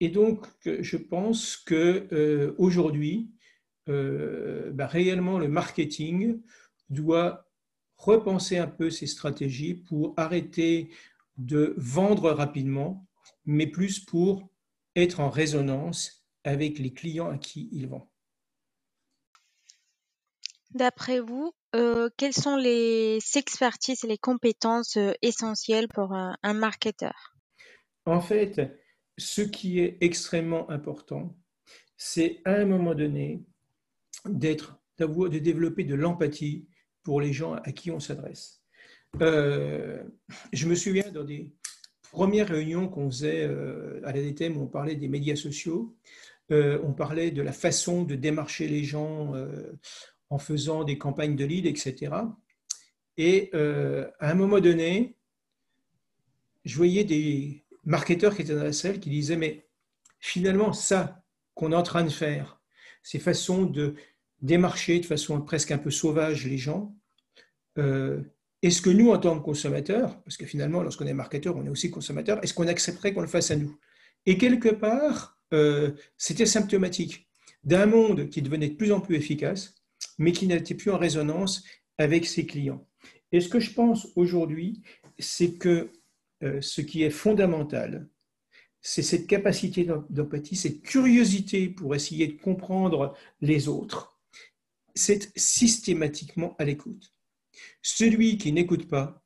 Et 0.00 0.08
donc, 0.08 0.46
je 0.64 0.96
pense 0.96 1.56
qu'aujourd'hui, 1.56 3.30
euh, 3.88 3.92
euh, 3.92 4.72
bah, 4.72 4.86
réellement, 4.86 5.38
le 5.38 5.48
marketing 5.48 6.42
doit 6.90 7.48
repenser 7.96 8.58
un 8.58 8.66
peu 8.66 8.90
ses 8.90 9.06
stratégies 9.06 9.74
pour 9.74 10.12
arrêter 10.16 10.90
de 11.38 11.74
vendre 11.78 12.30
rapidement, 12.30 13.06
mais 13.46 13.66
plus 13.66 14.00
pour 14.00 14.48
être 14.96 15.20
en 15.20 15.30
résonance 15.30 16.26
avec 16.44 16.78
les 16.78 16.92
clients 16.92 17.30
à 17.30 17.38
qui 17.38 17.68
il 17.72 17.88
vend. 17.88 18.10
D'après 20.70 21.20
vous, 21.20 21.52
euh, 21.74 22.10
quelles 22.18 22.34
sont 22.34 22.56
les 22.56 23.18
expertises 23.36 24.04
et 24.04 24.08
les 24.08 24.18
compétences 24.18 24.98
essentielles 25.22 25.88
pour 25.88 26.12
un, 26.12 26.36
marketeur? 26.54 27.34
En 28.04 28.20
fait, 28.20 28.60
ce 29.18 29.42
qui 29.42 29.80
est 29.80 29.98
extrêmement 30.00 30.68
important, 30.70 31.36
c'est 31.96 32.40
à 32.44 32.54
un 32.54 32.66
moment 32.66 32.94
donné 32.94 33.42
d'être, 34.26 34.78
de 34.98 35.38
développer 35.38 35.84
de 35.84 35.94
l'empathie 35.94 36.68
pour 37.02 37.20
les 37.20 37.32
gens 37.32 37.54
à 37.54 37.72
qui 37.72 37.90
on 37.90 38.00
s'adresse. 38.00 38.62
Euh, 39.22 40.02
je 40.52 40.66
me 40.66 40.74
souviens 40.74 41.10
dans 41.10 41.24
des 41.24 41.54
premières 42.10 42.48
réunions 42.48 42.88
qu'on 42.88 43.10
faisait 43.10 43.44
à 44.04 44.12
la 44.12 44.20
DTM 44.20 44.56
on 44.58 44.66
parlait 44.66 44.96
des 44.96 45.08
médias 45.08 45.36
sociaux, 45.36 45.96
on 46.50 46.92
parlait 46.92 47.30
de 47.30 47.42
la 47.42 47.52
façon 47.52 48.04
de 48.04 48.14
démarcher 48.14 48.68
les 48.68 48.84
gens 48.84 49.32
en 50.30 50.38
faisant 50.38 50.84
des 50.84 50.98
campagnes 50.98 51.36
de 51.36 51.44
lead, 51.44 51.66
etc. 51.66 52.12
Et 53.16 53.50
euh, 53.54 54.08
à 54.18 54.30
un 54.30 54.34
moment 54.34 54.60
donné, 54.60 55.16
je 56.64 56.76
voyais 56.76 57.04
des 57.04 57.64
marketeurs 57.86 58.34
qui 58.34 58.42
étaient 58.42 58.54
dans 58.54 58.64
la 58.64 58.72
salle 58.72 59.00
qui 59.00 59.10
disaient, 59.10 59.36
mais 59.36 59.66
finalement, 60.20 60.72
ça 60.72 61.22
qu'on 61.54 61.72
est 61.72 61.76
en 61.76 61.82
train 61.82 62.04
de 62.04 62.10
faire, 62.10 62.60
ces 63.02 63.18
façons 63.18 63.64
de 63.64 63.94
démarcher 64.42 65.00
de 65.00 65.06
façon 65.06 65.40
presque 65.40 65.70
un 65.70 65.78
peu 65.78 65.90
sauvage 65.90 66.44
les 66.44 66.58
gens, 66.58 66.94
euh, 67.78 68.20
est-ce 68.62 68.82
que 68.82 68.90
nous, 68.90 69.10
en 69.10 69.18
tant 69.18 69.38
que 69.38 69.44
consommateurs, 69.44 70.20
parce 70.22 70.36
que 70.36 70.46
finalement, 70.46 70.82
lorsqu'on 70.82 71.06
est 71.06 71.14
marketeur, 71.14 71.56
on 71.56 71.64
est 71.64 71.70
aussi 71.70 71.90
consommateur, 71.90 72.42
est-ce 72.42 72.52
qu'on 72.52 72.66
accepterait 72.66 73.14
qu'on 73.14 73.20
le 73.20 73.28
fasse 73.28 73.50
à 73.50 73.56
nous? 73.56 73.78
Et 74.26 74.38
quelque 74.38 74.70
part, 74.70 75.38
euh, 75.54 75.92
c'était 76.16 76.46
symptomatique 76.46 77.28
d'un 77.64 77.86
monde 77.86 78.28
qui 78.28 78.42
devenait 78.42 78.70
de 78.70 78.74
plus 78.74 78.92
en 78.92 79.00
plus 79.00 79.16
efficace, 79.16 79.74
mais 80.18 80.32
qui 80.32 80.46
n'était 80.46 80.74
plus 80.74 80.90
en 80.90 80.98
résonance 80.98 81.64
avec 81.98 82.26
ses 82.26 82.46
clients. 82.46 82.86
Et 83.32 83.40
ce 83.40 83.48
que 83.48 83.60
je 83.60 83.72
pense 83.72 84.08
aujourd'hui, 84.16 84.82
c'est 85.18 85.54
que 85.54 85.90
ce 86.40 86.80
qui 86.80 87.02
est 87.02 87.10
fondamental, 87.10 88.08
c'est 88.80 89.02
cette 89.02 89.26
capacité 89.26 89.88
d'empathie, 90.10 90.54
cette 90.54 90.82
curiosité 90.82 91.68
pour 91.68 91.94
essayer 91.94 92.28
de 92.28 92.40
comprendre 92.40 93.16
les 93.40 93.66
autres, 93.66 94.16
c'est 94.94 95.36
systématiquement 95.36 96.54
à 96.58 96.64
l'écoute. 96.64 97.12
Celui 97.82 98.38
qui 98.38 98.52
n'écoute 98.52 98.88
pas 98.88 99.24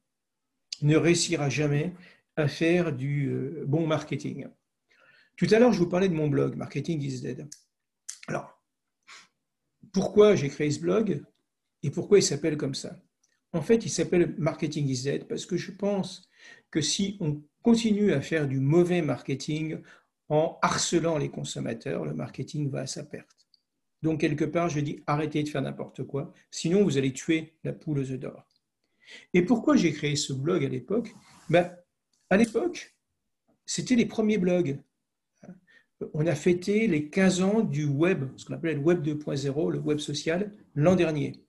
ne 0.83 0.97
réussira 0.97 1.51
jamais 1.51 1.95
à 2.37 2.49
faire 2.49 2.95
du 2.95 3.29
euh, 3.29 3.65
bon 3.67 3.87
marketing. 3.87 4.47
Tout 5.37 5.47
à 5.51 5.59
l'heure, 5.59 5.73
je 5.73 5.79
vous 5.79 5.89
parlais 5.89 6.09
de 6.09 6.15
mon 6.15 6.29
blog, 6.29 6.57
Marketing 6.57 7.03
is 7.03 7.21
Dead. 7.21 7.49
Alors, 8.29 8.63
pourquoi 9.93 10.37
j'ai 10.37 10.49
créé 10.49 10.71
ce 10.71 10.81
blog 10.81 11.23
et 11.83 11.91
pourquoi 11.91 12.19
il 12.19 12.23
s'appelle 12.23 12.57
comme 12.57 12.75
ça? 12.75 12.99
En 13.53 13.63
fait, 13.63 13.85
il 13.85 13.91
s'appelle 13.91 14.35
Marketing 14.39 14.89
is 14.89 15.03
Dead 15.03 15.27
parce 15.27 15.45
que 15.45 15.57
je 15.57 15.73
pense 15.73 16.30
que 16.71 16.81
si 16.81 17.17
on 17.21 17.43
continue 17.63 18.13
à 18.13 18.21
faire 18.21 18.49
du 18.49 18.61
mauvais 18.61 19.03
marketing 19.03 19.81
en 20.29 20.59
harcelant 20.63 21.19
les 21.19 21.31
consommateurs, 21.31 22.05
le 22.05 22.15
marketing 22.15 22.71
va 22.71 22.81
à 22.81 22.87
sa 22.87 23.05
perte. 23.05 23.49
Donc, 24.03 24.21
quelque 24.21 24.45
part, 24.45 24.69
je 24.69 24.81
dis 24.81 25.03
arrêtez 25.07 25.43
de 25.43 25.49
faire 25.49 25.63
n'importe 25.63 26.05
quoi, 26.05 26.33
sinon 26.51 26.85
vous 26.85 26.97
allez 26.97 27.13
tuer 27.13 27.55
la 27.65 27.73
poule 27.73 27.99
aux 27.99 28.11
œufs 28.11 28.19
d'or. 28.19 28.47
Et 29.35 29.43
pourquoi 29.43 29.77
j'ai 29.77 29.93
créé 29.93 30.17
ce 30.17 30.33
blog 30.33 30.65
à 30.65 30.69
l'époque? 30.69 31.13
Ben, 31.49 31.77
À 32.31 32.37
l'époque, 32.37 32.97
c'était 33.67 33.97
les 33.97 34.07
premiers 34.07 34.39
blogs 34.39 34.79
on 36.15 36.27
a 36.27 36.35
fêté 36.35 36.87
les 36.87 37.09
15 37.09 37.43
ans 37.43 37.61
du 37.61 37.85
web, 37.85 38.25
ce 38.37 38.45
qu'on 38.45 38.55
appelait 38.55 38.75
le 38.75 38.81
web 38.81 39.03
2.0, 39.07 39.71
le 39.71 39.79
web 39.79 39.99
social, 39.99 40.53
l'an 40.75 40.97
dernier. 40.97 41.45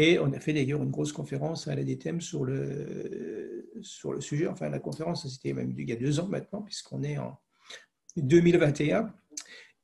Et 0.00 0.20
on 0.20 0.32
a 0.32 0.38
fait 0.38 0.52
d'ailleurs 0.52 0.80
une 0.80 0.92
grosse 0.92 1.10
conférence 1.10 1.66
à 1.66 1.74
la 1.74 1.82
DTM 1.82 2.20
sur 2.20 2.44
le, 2.44 3.68
sur 3.82 4.12
le 4.12 4.20
sujet. 4.20 4.46
Enfin, 4.46 4.68
la 4.68 4.78
conférence, 4.78 5.28
c'était 5.28 5.52
même 5.52 5.74
il 5.76 5.88
y 5.88 5.92
a 5.92 5.96
deux 5.96 6.20
ans 6.20 6.28
maintenant, 6.28 6.62
puisqu'on 6.62 7.02
est 7.02 7.18
en 7.18 7.36
2021. 8.16 9.12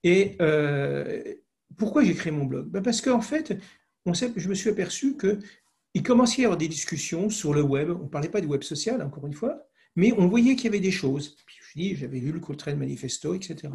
Et 0.05 0.37
euh, 0.41 1.35
pourquoi 1.77 2.05
j'ai 2.05 2.15
créé 2.15 2.31
mon 2.31 2.45
blog? 2.45 2.69
Ben 2.69 2.81
Parce 2.81 3.01
qu'en 3.01 3.21
fait, 3.21 3.59
on 4.07 4.15
sait, 4.15 4.33
je 4.37 4.49
me 4.49 4.55
suis 4.55 4.71
aperçu 4.71 5.17
qu'il 5.17 6.05
commençait 6.05 6.43
à 6.43 6.43
y 6.43 6.45
avoir 6.45 6.59
des 6.59 6.69
discussions 6.69 7.29
sur 7.29 7.53
le 7.53 7.63
web. 7.63 7.91
On 7.91 8.05
ne 8.05 8.09
parlait 8.09 8.29
pas 8.29 8.41
du 8.41 8.47
web 8.47 8.63
social, 8.63 9.03
encore 9.03 9.27
une 9.27 9.35
fois, 9.35 9.67
mais 9.97 10.13
on 10.17 10.29
voyait 10.29 10.55
qu'il 10.55 10.67
y 10.67 10.69
avait 10.69 10.79
des 10.79 10.93
choses. 10.93 11.37
je 11.49 11.73
dis, 11.81 11.97
j'avais 11.97 12.21
lu 12.21 12.31
le 12.31 12.39
Coltrane 12.39 12.79
Manifesto, 12.79 13.35
etc. 13.35 13.73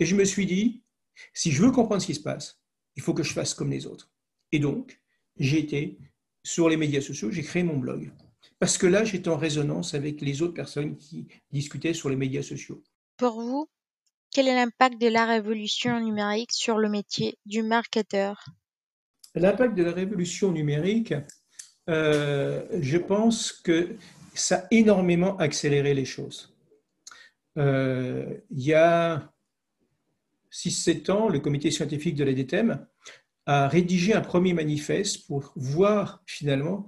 Et 0.00 0.06
je 0.06 0.16
me 0.16 0.24
suis 0.24 0.46
dit, 0.46 0.82
si 1.34 1.52
je 1.52 1.62
veux 1.62 1.72
comprendre 1.72 2.00
ce 2.00 2.06
qui 2.06 2.14
se 2.14 2.22
passe, 2.22 2.58
il 2.96 3.02
faut 3.02 3.12
que 3.12 3.22
je 3.22 3.34
fasse 3.34 3.52
comme 3.52 3.70
les 3.70 3.86
autres. 3.86 4.10
Et 4.50 4.60
donc, 4.60 4.98
été 5.38 5.98
sur 6.42 6.68
les 6.68 6.76
médias 6.76 7.00
sociaux, 7.00 7.30
j'ai 7.30 7.42
créé 7.42 7.62
mon 7.62 7.76
blog. 7.76 8.10
Parce 8.58 8.78
que 8.78 8.86
là, 8.86 9.04
j'étais 9.04 9.28
en 9.28 9.36
résonance 9.36 9.94
avec 9.94 10.20
les 10.20 10.42
autres 10.42 10.54
personnes 10.54 10.96
qui 10.96 11.26
discutaient 11.52 11.94
sur 11.94 12.08
les 12.08 12.16
médias 12.16 12.42
sociaux. 12.42 12.82
Pour 13.16 13.40
vous, 13.40 13.68
quel 14.32 14.48
est 14.48 14.54
l'impact 14.54 15.00
de 15.00 15.08
la 15.08 15.26
révolution 15.26 16.00
numérique 16.00 16.52
sur 16.52 16.78
le 16.78 16.88
métier 16.88 17.38
du 17.46 17.62
marketeur? 17.62 18.44
L'impact 19.34 19.74
de 19.74 19.84
la 19.84 19.92
révolution 19.92 20.50
numérique, 20.52 21.14
euh, 21.88 22.66
je 22.80 22.98
pense 22.98 23.52
que 23.52 23.96
ça 24.34 24.56
a 24.56 24.66
énormément 24.70 25.36
accéléré 25.36 25.94
les 25.94 26.04
choses. 26.04 26.54
Euh, 27.56 28.38
il 28.50 28.62
y 28.62 28.74
a 28.74 29.32
6-7 30.52 31.10
ans, 31.10 31.28
le 31.28 31.40
comité 31.40 31.70
scientifique 31.70 32.14
de 32.14 32.24
la 32.24 32.32
A 33.50 33.66
rédigé 33.66 34.12
un 34.12 34.20
premier 34.20 34.52
manifeste 34.52 35.26
pour 35.26 35.54
voir 35.56 36.22
finalement 36.26 36.84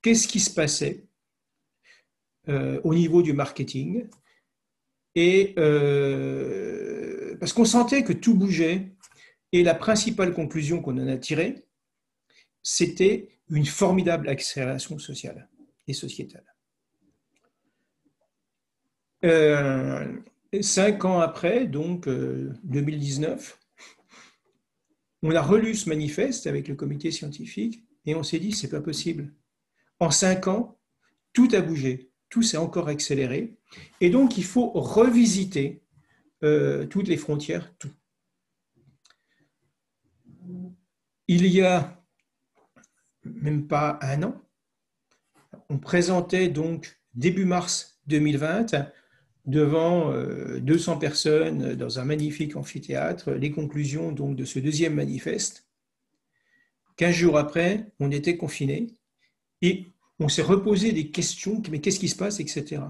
qu'est-ce 0.00 0.26
qui 0.26 0.40
se 0.40 0.50
passait 0.50 1.04
euh, 2.48 2.80
au 2.84 2.94
niveau 2.94 3.20
du 3.20 3.34
marketing. 3.34 4.08
Et 5.14 5.54
euh, 5.58 7.36
parce 7.38 7.52
qu'on 7.52 7.66
sentait 7.66 8.02
que 8.02 8.14
tout 8.14 8.34
bougeait, 8.34 8.92
et 9.52 9.62
la 9.62 9.74
principale 9.74 10.32
conclusion 10.32 10.80
qu'on 10.80 10.96
en 10.96 11.06
a 11.06 11.16
tirée, 11.18 11.66
c'était 12.62 13.28
une 13.50 13.66
formidable 13.66 14.28
accélération 14.28 14.98
sociale 14.98 15.48
et 15.86 15.92
sociétale. 15.92 16.44
Euh, 19.24 20.16
cinq 20.62 21.04
ans 21.04 21.20
après, 21.20 21.66
donc 21.66 22.08
2019, 22.08 23.58
euh, 23.60 23.69
on 25.22 25.34
a 25.34 25.42
relu 25.42 25.74
ce 25.74 25.88
manifeste 25.88 26.46
avec 26.46 26.68
le 26.68 26.74
comité 26.74 27.10
scientifique 27.10 27.84
et 28.06 28.14
on 28.14 28.22
s'est 28.22 28.38
dit, 28.38 28.52
c'est 28.52 28.70
pas 28.70 28.80
possible. 28.80 29.34
En 29.98 30.10
cinq 30.10 30.48
ans, 30.48 30.78
tout 31.32 31.48
a 31.52 31.60
bougé, 31.60 32.10
tout 32.28 32.42
s'est 32.42 32.56
encore 32.56 32.88
accéléré. 32.88 33.58
Et 34.00 34.10
donc, 34.10 34.38
il 34.38 34.44
faut 34.44 34.70
revisiter 34.70 35.82
euh, 36.42 36.86
toutes 36.86 37.08
les 37.08 37.16
frontières, 37.16 37.74
tout. 37.78 37.90
Il 41.28 41.46
y 41.46 41.60
a 41.60 42.02
même 43.24 43.68
pas 43.68 43.98
un 44.02 44.22
an, 44.22 44.42
on 45.68 45.78
présentait 45.78 46.48
donc 46.48 47.00
début 47.14 47.44
mars 47.44 48.00
2020 48.06 48.74
devant 49.46 50.12
200 50.58 50.92
euh, 50.92 50.96
personnes 50.96 51.74
dans 51.74 51.98
un 51.98 52.04
magnifique 52.04 52.56
amphithéâtre 52.56 53.32
les 53.32 53.50
conclusions 53.50 54.12
donc 54.12 54.36
de 54.36 54.44
ce 54.44 54.58
deuxième 54.58 54.94
manifeste. 54.94 55.66
Quinze 56.96 57.14
jours 57.14 57.38
après, 57.38 57.86
on 57.98 58.10
était 58.10 58.36
confinés 58.36 58.88
et 59.62 59.86
on 60.18 60.28
s'est 60.28 60.42
reposé 60.42 60.92
des 60.92 61.10
questions, 61.10 61.62
mais 61.70 61.80
qu'est-ce 61.80 61.98
qui 61.98 62.08
se 62.08 62.16
passe, 62.16 62.40
etc. 62.40 62.82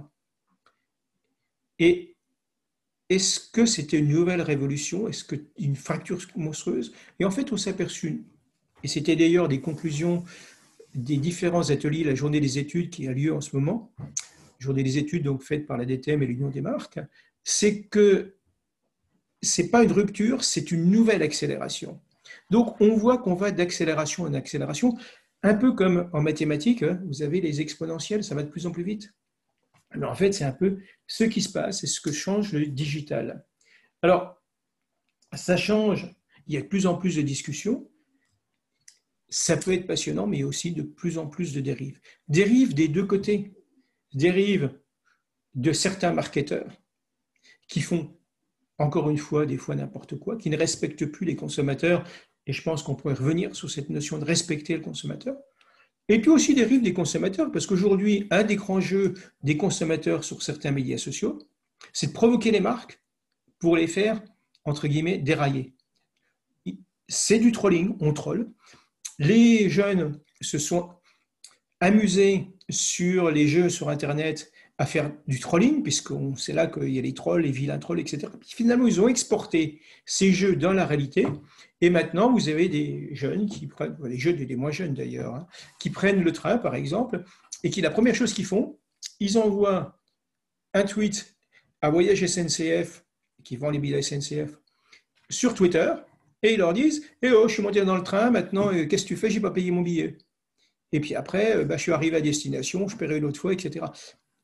Et 1.79 2.17
est-ce 3.09 3.41
que 3.41 3.67
c'était 3.67 3.99
une 3.99 4.09
nouvelle 4.09 4.43
révolution? 4.43 5.09
Est-ce 5.09 5.25
qu'une 5.25 5.77
fracture 5.77 6.19
monstrueuse? 6.37 6.93
Et 7.21 7.25
en 7.25 7.31
fait, 7.31 7.53
on 7.53 7.57
s'est 7.57 7.71
aperçu, 7.71 8.25
et 8.83 8.89
c'était 8.89 9.17
d'ailleurs 9.17 9.49
des 9.49 9.61
conclusions 9.61 10.25
des 10.95 11.19
différents 11.19 11.71
ateliers, 11.71 12.05
la 12.05 12.15
journée 12.15 12.41
des 12.41 12.59
études 12.59 12.91
qui 12.91 13.07
a 13.07 13.13
lieu 13.13 13.33
en 13.33 13.41
ce 13.41 13.55
moment, 13.55 13.93
journée 14.61 14.83
des 14.83 14.99
études 14.99 15.25
donc 15.25 15.43
faites 15.43 15.67
par 15.67 15.77
la 15.77 15.85
DTM 15.85 16.23
et 16.23 16.27
l'Union 16.27 16.49
des 16.49 16.61
marques, 16.61 17.01
c'est 17.43 17.83
que 17.83 18.37
ce 19.43 19.63
n'est 19.63 19.69
pas 19.69 19.83
une 19.83 19.93
rupture, 19.93 20.45
c'est 20.45 20.71
une 20.71 20.91
nouvelle 20.91 21.23
accélération. 21.23 22.01
Donc 22.51 22.81
on 22.81 22.95
voit 22.95 23.19
qu'on 23.19 23.35
va 23.35 23.51
d'accélération 23.51 24.25
en 24.25 24.35
accélération, 24.35 24.97
un 25.43 25.55
peu 25.55 25.73
comme 25.73 26.11
en 26.13 26.21
mathématiques, 26.21 26.83
hein, 26.83 27.01
vous 27.07 27.23
avez 27.23 27.41
les 27.41 27.61
exponentielles, 27.61 28.23
ça 28.23 28.35
va 28.35 28.43
de 28.43 28.51
plus 28.51 28.67
en 28.67 28.71
plus 28.71 28.85
vite. 28.85 29.13
Mais 29.97 30.07
en 30.07 30.15
fait, 30.15 30.33
c'est 30.33 30.45
un 30.45 30.53
peu 30.53 30.79
ce 31.07 31.25
qui 31.25 31.43
se 31.43 31.51
passe 31.51 31.83
et 31.83 31.87
ce 31.87 32.01
que 32.01 32.13
change 32.13 32.53
le 32.53 32.67
digital. 32.67 33.45
Alors, 34.03 34.41
ça 35.33 35.57
change, 35.57 36.15
il 36.47 36.55
y 36.55 36.57
a 36.57 36.61
de 36.61 36.67
plus 36.67 36.87
en 36.87 36.97
plus 36.97 37.17
de 37.17 37.23
discussions, 37.23 37.91
ça 39.29 39.57
peut 39.57 39.73
être 39.73 39.87
passionnant, 39.87 40.27
mais 40.27 40.43
aussi 40.43 40.73
de 40.73 40.83
plus 40.83 41.17
en 41.17 41.27
plus 41.27 41.55
de 41.55 41.61
dérives. 41.61 42.01
Dérives 42.29 42.75
des 42.75 42.89
deux 42.89 43.07
côtés 43.07 43.53
dérive 44.13 44.71
de 45.55 45.73
certains 45.73 46.13
marketeurs 46.13 46.71
qui 47.69 47.81
font 47.81 48.17
encore 48.79 49.11
une 49.11 49.19
fois 49.19 49.47
des 49.47 49.59
fois 49.59 49.75
n'importe 49.75 50.19
quoi, 50.19 50.37
qui 50.37 50.51
ne 50.51 50.57
respectent 50.57 51.07
plus 51.07 51.27
les 51.27 51.37
consommateurs. 51.37 52.05
Et 52.47 52.53
je 52.53 52.63
pense 52.63 52.83
qu'on 52.83 52.95
pourrait 52.95 53.15
revenir 53.15 53.55
sur 53.55 53.71
cette 53.71 53.91
notion 53.91 54.19
de 54.19 54.25
respecter 54.25 54.75
le 54.75 54.81
consommateur. 54.81 55.37
Et 56.09 56.21
puis 56.21 56.31
aussi 56.31 56.55
des 56.55 56.65
rives 56.65 56.83
des 56.83 56.95
consommateurs, 56.95 57.53
parce 57.53 57.67
qu'aujourd'hui, 57.67 58.27
un 58.31 58.43
des 58.43 58.57
grands 58.57 58.81
jeux 58.81 59.15
des 59.43 59.57
consommateurs 59.57 60.25
sur 60.25 60.43
certains 60.43 60.73
médias 60.73 60.99
sociaux, 60.99 61.39
c'est 61.93 62.09
de 62.09 62.13
provoquer 62.13 62.51
les 62.51 62.61
marques 62.61 63.01
pour 63.59 63.77
les 63.77 63.87
faire, 63.87 64.21
entre 64.65 64.89
guillemets, 64.89 65.19
dérailler. 65.19 65.75
C'est 67.07 67.39
du 67.39 67.53
trolling, 67.53 67.97
on 68.01 68.13
troll. 68.13 68.51
Les 69.19 69.69
jeunes 69.69 70.19
se 70.41 70.59
sont 70.59 70.91
amusés 71.81 72.49
sur 72.71 73.31
les 73.31 73.47
jeux 73.47 73.69
sur 73.69 73.89
Internet 73.89 74.53
à 74.79 74.87
faire 74.87 75.13
du 75.27 75.39
trolling, 75.39 75.83
puisque 75.83 76.13
c'est 76.37 76.55
là 76.55 76.67
qu'il 76.67 76.89
y 76.89 76.99
a 76.99 77.03
les 77.03 77.13
trolls, 77.13 77.43
les 77.43 77.51
vilains 77.51 77.79
trolls, 77.79 78.01
etc. 78.01 78.29
finalement, 78.43 78.87
ils 78.87 78.99
ont 78.99 79.09
exporté 79.09 79.83
ces 80.07 80.33
jeux 80.33 80.57
dans 80.57 80.73
la 80.73 80.87
réalité. 80.87 81.27
Et 81.83 81.91
maintenant, 81.91 82.33
vous 82.33 82.49
avez 82.49 82.69
des 82.71 83.11
jeunes 83.13 83.47
qui 83.47 83.67
prennent, 83.67 83.97
les 84.05 84.19
jeunes 84.19 84.37
des 84.37 84.57
moins 84.57 84.71
jeunes 84.71 84.95
d'ailleurs, 84.95 85.35
hein, 85.35 85.47
qui 85.79 85.91
prennent 85.91 86.23
le 86.23 86.33
train, 86.33 86.57
par 86.57 86.75
exemple, 86.75 87.25
et 87.63 87.69
qui, 87.69 87.83
la 87.83 87.91
première 87.91 88.15
chose 88.15 88.33
qu'ils 88.33 88.47
font, 88.47 88.79
ils 89.19 89.37
envoient 89.37 89.99
un 90.73 90.85
tweet 90.85 91.37
à 91.83 91.91
Voyage 91.91 92.25
SNCF, 92.27 93.05
qui 93.45 93.57
vend 93.57 93.71
les 93.71 93.79
billets 93.79 94.01
SNCF, 94.01 94.59
sur 95.29 95.55
Twitter, 95.55 95.93
et 96.43 96.55
ils 96.55 96.59
leur 96.59 96.73
disent 96.73 97.05
Eh 97.23 97.31
oh, 97.33 97.49
je 97.49 97.55
suis 97.55 97.63
monté 97.63 97.85
dans 97.85 97.97
le 97.97 98.03
train, 98.03 98.31
maintenant, 98.31 98.73
euh, 98.73 98.87
qu'est-ce 98.87 99.03
que 99.03 99.09
tu 99.09 99.17
fais? 99.17 99.31
J'ai 99.31 99.41
pas 99.41 99.51
payé 99.51 99.71
mon 99.71 99.83
billet. 99.83 100.17
Et 100.93 101.01
puis 101.01 101.15
après, 101.15 101.57
euh, 101.57 101.65
bah, 101.65 101.77
je 101.77 101.83
suis 101.83 101.93
arrivé 101.93 102.17
à 102.17 102.21
destination, 102.21 102.89
je 102.89 102.97
paierai 102.97 103.19
une 103.19 103.25
autre 103.25 103.41
fois, 103.41 103.53
etc. 103.53 103.87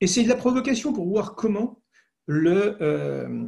Et 0.01 0.07
c'est 0.07 0.23
de 0.23 0.29
la 0.29 0.37
provocation 0.37 0.93
pour 0.93 1.07
voir 1.07 1.35
comment 1.35 1.83
le 2.27 2.77
euh, 2.83 3.47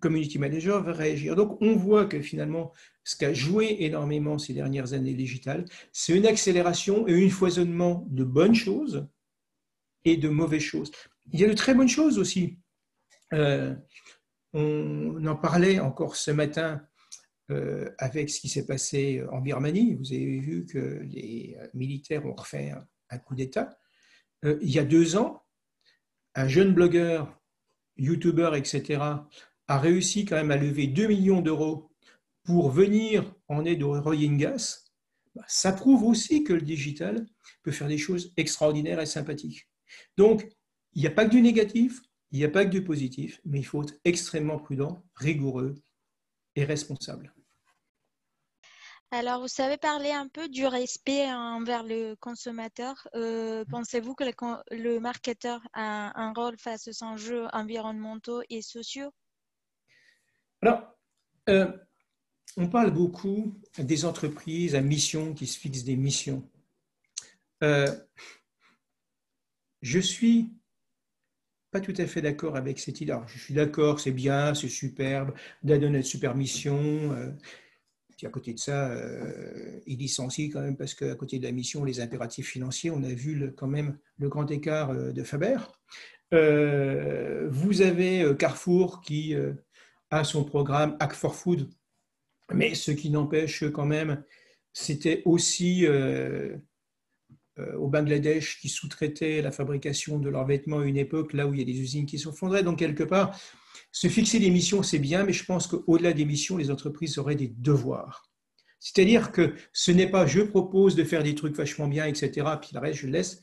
community 0.00 0.38
manager 0.38 0.82
va 0.82 0.92
réagir. 0.92 1.36
Donc, 1.36 1.60
on 1.62 1.74
voit 1.74 2.04
que 2.04 2.20
finalement, 2.20 2.72
ce 3.02 3.16
qui 3.16 3.24
a 3.24 3.32
joué 3.32 3.76
énormément 3.80 4.38
ces 4.38 4.52
dernières 4.52 4.92
années 4.92 5.14
digitales, 5.14 5.64
c'est 5.92 6.16
une 6.16 6.26
accélération 6.26 7.08
et 7.08 7.24
un 7.24 7.30
foisonnement 7.30 8.06
de 8.10 8.24
bonnes 8.24 8.54
choses 8.54 9.08
et 10.04 10.16
de 10.16 10.28
mauvaises 10.28 10.62
choses. 10.62 10.90
Il 11.32 11.40
y 11.40 11.44
a 11.44 11.48
de 11.48 11.54
très 11.54 11.74
bonnes 11.74 11.88
choses 11.88 12.18
aussi. 12.18 12.58
Euh, 13.32 13.74
on 14.52 15.24
en 15.26 15.36
parlait 15.36 15.80
encore 15.80 16.16
ce 16.16 16.30
matin 16.30 16.82
avec 17.98 18.30
ce 18.30 18.40
qui 18.40 18.48
s'est 18.48 18.66
passé 18.66 19.22
en 19.30 19.40
Birmanie. 19.40 19.94
Vous 19.94 20.12
avez 20.12 20.38
vu 20.38 20.66
que 20.66 21.00
les 21.02 21.56
militaires 21.74 22.24
ont 22.26 22.34
refait 22.34 22.72
un 23.10 23.18
coup 23.18 23.34
d'État. 23.34 23.78
il 24.44 24.70
y 24.70 24.78
a 24.78 24.84
deux 24.84 25.16
ans, 25.16 25.42
un 26.34 26.48
jeune 26.48 26.72
blogueur, 26.72 27.40
youtubeur, 27.96 28.54
etc., 28.54 29.02
a 29.68 29.78
réussi 29.78 30.24
quand 30.24 30.36
même 30.36 30.50
à 30.50 30.56
lever 30.56 30.86
2 30.86 31.06
millions 31.06 31.40
d'euros 31.40 31.90
pour 32.44 32.70
venir 32.70 33.32
en 33.48 33.64
aide 33.64 33.82
au 33.82 34.00
Rohingyas, 34.00 34.84
bah, 35.34 35.44
ça 35.46 35.72
prouve 35.72 36.04
aussi 36.04 36.42
que 36.42 36.52
le 36.52 36.62
digital 36.62 37.26
peut 37.62 37.70
faire 37.70 37.88
des 37.88 37.98
choses 37.98 38.32
extraordinaires 38.36 39.00
et 39.00 39.06
sympathiques. 39.06 39.68
Donc, 40.16 40.48
il 40.94 41.02
n'y 41.02 41.06
a 41.06 41.12
pas 41.12 41.24
que 41.24 41.30
du 41.30 41.42
négatif, 41.42 42.00
il 42.32 42.38
n'y 42.38 42.44
a 42.44 42.48
pas 42.48 42.64
que 42.64 42.70
du 42.70 42.82
positif, 42.82 43.40
mais 43.44 43.60
il 43.60 43.64
faut 43.64 43.82
être 43.82 43.94
extrêmement 44.04 44.58
prudent, 44.58 45.04
rigoureux 45.14 45.76
et 46.56 46.64
responsable. 46.64 47.32
Alors, 49.12 49.40
vous 49.40 49.48
savez 49.48 49.76
parler 49.76 50.12
un 50.12 50.28
peu 50.28 50.48
du 50.48 50.66
respect 50.66 51.26
envers 51.32 51.82
le 51.82 52.14
consommateur? 52.14 53.08
Euh, 53.16 53.64
pensez-vous 53.68 54.14
que 54.14 54.22
le, 54.70 55.00
marketeur 55.00 55.60
a 55.72 56.20
un 56.20 56.32
rôle 56.32 56.56
face 56.56 56.86
aux 56.86 57.02
enjeux 57.02 57.46
environnementaux 57.52 58.42
et 58.50 58.62
sociaux? 58.62 59.10
Alors, 60.62 60.96
euh, 61.48 61.72
on 62.56 62.68
parle 62.68 62.92
beaucoup 62.92 63.52
des 63.78 64.04
entreprises 64.04 64.76
à 64.76 64.80
mission 64.80 65.34
qui 65.34 65.48
se 65.48 65.58
fixent 65.58 65.82
des 65.82 65.96
missions. 65.96 66.48
Euh, 67.64 67.92
je 69.82 69.98
suis 69.98 70.52
pas 71.72 71.80
tout 71.80 71.94
à 71.96 72.06
fait 72.06 72.22
d'accord 72.22 72.54
avec 72.54 72.78
cette 72.78 73.00
idée. 73.00 73.10
Alors, 73.10 73.26
je 73.26 73.38
suis 73.38 73.54
d'accord, 73.54 73.98
c'est 73.98 74.12
bien, 74.12 74.54
c'est 74.54 74.68
superbe, 74.68 75.34
donner 75.64 75.86
une 75.86 76.02
super 76.04 76.36
mission 76.36 77.34
à 78.26 78.30
côté 78.30 78.52
de 78.52 78.58
ça, 78.58 78.90
euh, 78.90 79.80
il 79.86 79.98
licencie 79.98 80.50
quand 80.50 80.60
même 80.60 80.76
parce 80.76 80.94
qu'à 80.94 81.14
côté 81.14 81.38
de 81.38 81.44
la 81.44 81.52
mission, 81.52 81.84
les 81.84 82.00
impératifs 82.00 82.48
financiers, 82.48 82.90
on 82.90 83.02
a 83.02 83.08
vu 83.08 83.52
quand 83.56 83.66
même 83.66 83.98
le 84.18 84.28
grand 84.28 84.50
écart 84.50 84.90
euh, 84.90 85.12
de 85.12 85.22
Faber. 85.22 85.56
Euh, 86.32 87.48
vous 87.50 87.82
avez 87.82 88.36
Carrefour 88.38 89.00
qui 89.00 89.34
a 90.10 90.24
son 90.24 90.44
programme 90.44 90.96
Hack 91.00 91.12
for 91.12 91.34
Food, 91.34 91.68
mais 92.52 92.74
ce 92.74 92.92
qui 92.92 93.10
n'empêche 93.10 93.64
quand 93.72 93.86
même, 93.86 94.22
c'était 94.72 95.22
aussi 95.24 95.86
au 97.76 97.88
Bangladesh 97.88 98.60
qui 98.60 98.68
sous-traitait 98.68 99.42
la 99.42 99.52
fabrication 99.52 100.18
de 100.18 100.28
leurs 100.28 100.46
vêtements 100.46 100.80
à 100.80 100.84
une 100.84 100.96
époque, 100.96 101.32
là 101.32 101.46
où 101.46 101.54
il 101.54 101.60
y 101.60 101.62
a 101.62 101.66
des 101.66 101.80
usines 101.80 102.06
qui 102.06 102.18
s'effondraient. 102.18 102.62
Donc, 102.62 102.78
quelque 102.78 103.04
part, 103.04 103.38
se 103.92 104.08
fixer 104.08 104.38
des 104.38 104.50
missions, 104.50 104.82
c'est 104.82 104.98
bien, 104.98 105.24
mais 105.24 105.32
je 105.32 105.44
pense 105.44 105.66
qu'au-delà 105.66 106.12
des 106.12 106.24
missions, 106.24 106.56
les 106.56 106.70
entreprises 106.70 107.18
auraient 107.18 107.36
des 107.36 107.48
devoirs. 107.48 108.30
C'est-à-dire 108.78 109.30
que 109.30 109.54
ce 109.72 109.90
n'est 109.90 110.10
pas 110.10 110.26
je 110.26 110.40
propose 110.40 110.94
de 110.94 111.04
faire 111.04 111.22
des 111.22 111.34
trucs 111.34 111.54
vachement 111.54 111.86
bien, 111.86 112.06
etc., 112.06 112.46
puis 112.60 112.70
le 112.72 112.80
reste, 112.80 113.00
je 113.00 113.06
le 113.06 113.12
laisse. 113.12 113.42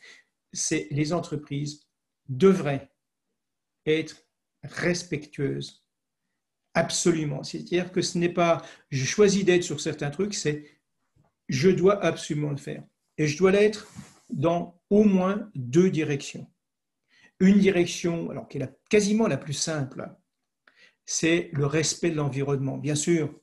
C'est 0.51 0.87
les 0.89 1.13
entreprises 1.13 1.87
devraient 2.27 2.91
être 3.85 4.25
respectueuses. 4.63 5.85
Absolument. 6.73 7.43
C'est-à-dire 7.43 7.91
que 7.91 8.01
ce 8.01 8.17
n'est 8.17 8.33
pas 8.33 8.63
je 8.89 9.05
choisis 9.05 9.45
d'être 9.45 9.63
sur 9.63 9.79
certains 9.79 10.09
trucs, 10.09 10.33
c'est 10.33 10.65
je 11.47 11.69
dois 11.69 12.03
absolument 12.03 12.51
le 12.51 12.57
faire. 12.57 12.83
Et 13.17 13.27
je 13.27 13.37
dois 13.37 13.51
l'être 13.51 13.87
dans 14.29 14.79
au 14.89 15.03
moins 15.03 15.49
deux 15.55 15.89
directions. 15.89 16.47
Une 17.39 17.59
direction, 17.59 18.29
alors 18.29 18.47
qui 18.47 18.57
est 18.57 18.79
quasiment 18.89 19.27
la 19.27 19.37
plus 19.37 19.53
simple, 19.53 20.09
c'est 21.05 21.49
le 21.53 21.65
respect 21.65 22.11
de 22.11 22.15
l'environnement, 22.15 22.77
bien 22.77 22.95
sûr. 22.95 23.33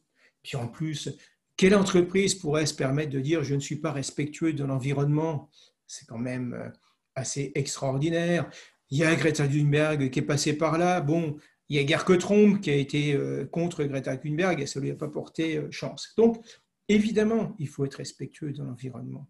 Puis 0.42 0.56
en 0.56 0.68
plus, 0.68 1.16
quelle 1.56 1.74
entreprise 1.74 2.34
pourrait 2.34 2.66
se 2.66 2.74
permettre 2.74 3.10
de 3.10 3.20
dire 3.20 3.44
je 3.44 3.54
ne 3.54 3.60
suis 3.60 3.76
pas 3.76 3.92
respectueux 3.92 4.52
de 4.52 4.64
l'environnement? 4.64 5.50
C'est 5.87 6.06
quand 6.06 6.18
même 6.18 6.54
euh, 6.54 6.68
assez 7.14 7.52
extraordinaire. 7.54 8.50
Il 8.90 8.98
y 8.98 9.04
a 9.04 9.14
Greta 9.14 9.46
Thunberg 9.46 10.10
qui 10.10 10.18
est 10.18 10.22
passée 10.22 10.58
par 10.58 10.78
là. 10.78 11.00
Bon, 11.00 11.37
il 11.68 11.76
y 11.76 11.78
a 11.78 11.87
Gerke 11.87 12.18
Tromp 12.18 12.60
qui 12.60 12.70
a 12.70 12.74
été 12.74 13.14
euh, 13.14 13.46
contre 13.46 13.84
Greta 13.84 14.16
Thunberg 14.16 14.60
et 14.60 14.66
ça 14.66 14.80
ne 14.80 14.84
lui 14.84 14.92
a 14.92 14.96
pas 14.96 15.08
porté 15.08 15.56
euh, 15.56 15.70
chance. 15.70 16.12
Donc, 16.16 16.44
évidemment, 16.88 17.54
il 17.58 17.68
faut 17.68 17.84
être 17.84 17.94
respectueux 17.94 18.52
de 18.52 18.62
l'environnement. 18.62 19.28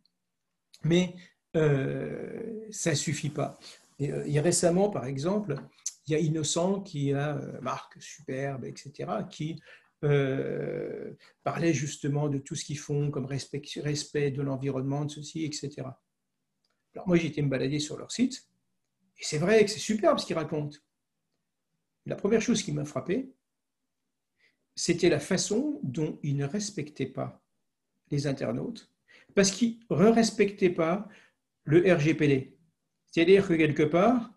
Mais 0.85 1.14
ça 2.70 2.90
ne 2.90 2.94
suffit 2.94 3.31
pas. 3.31 3.59
A 4.01 4.42
récemment, 4.42 4.90
par 4.90 5.07
exemple, 5.07 5.57
il 6.07 6.12
y 6.12 6.14
a 6.14 6.18
Innocent 6.18 6.81
qui 6.83 7.12
a, 7.12 7.37
euh, 7.37 7.61
marque 7.61 8.01
superbe, 8.01 8.64
etc., 8.64 9.11
qui 9.31 9.61
euh, 10.05 11.14
parlait 11.42 11.73
justement 11.73 12.29
de 12.29 12.38
tout 12.38 12.55
ce 12.55 12.64
qu'ils 12.64 12.79
font 12.79 13.11
comme 13.11 13.25
respect, 13.25 13.62
respect 13.77 14.31
de 14.31 14.42
l'environnement, 14.42 15.05
de 15.05 15.11
ceci, 15.11 15.44
etc. 15.44 15.88
Alors 16.94 17.09
moi, 17.09 17.16
j'ai 17.16 17.29
été 17.29 17.40
me 17.42 17.49
balader 17.49 17.79
sur 17.79 17.97
leur 17.97 18.12
site, 18.12 18.49
et 19.18 19.25
c'est 19.25 19.38
vrai 19.38 19.64
que 19.64 19.70
c'est 19.70 19.79
superbe 19.79 20.18
ce 20.18 20.27
qu'ils 20.27 20.37
racontent. 20.37 20.77
La 22.07 22.16
première 22.16 22.42
chose 22.42 22.62
qui 22.62 22.73
m'a 22.73 22.85
frappé, 22.85 23.33
c'était 24.75 25.09
la 25.09 25.20
façon 25.20 25.81
dont 25.83 26.18
ils 26.23 26.37
ne 26.37 26.44
respectaient 26.44 27.07
pas 27.07 27.42
les 28.11 28.27
internautes, 28.27 28.92
parce 29.35 29.51
qu'ils 29.51 29.81
ne 29.90 30.07
respectaient 30.07 30.70
pas 30.70 31.09
le 31.64 31.81
RGPD. 31.92 32.57
C'est-à-dire 33.07 33.47
que 33.47 33.55
quelque 33.55 33.83
part, 33.83 34.33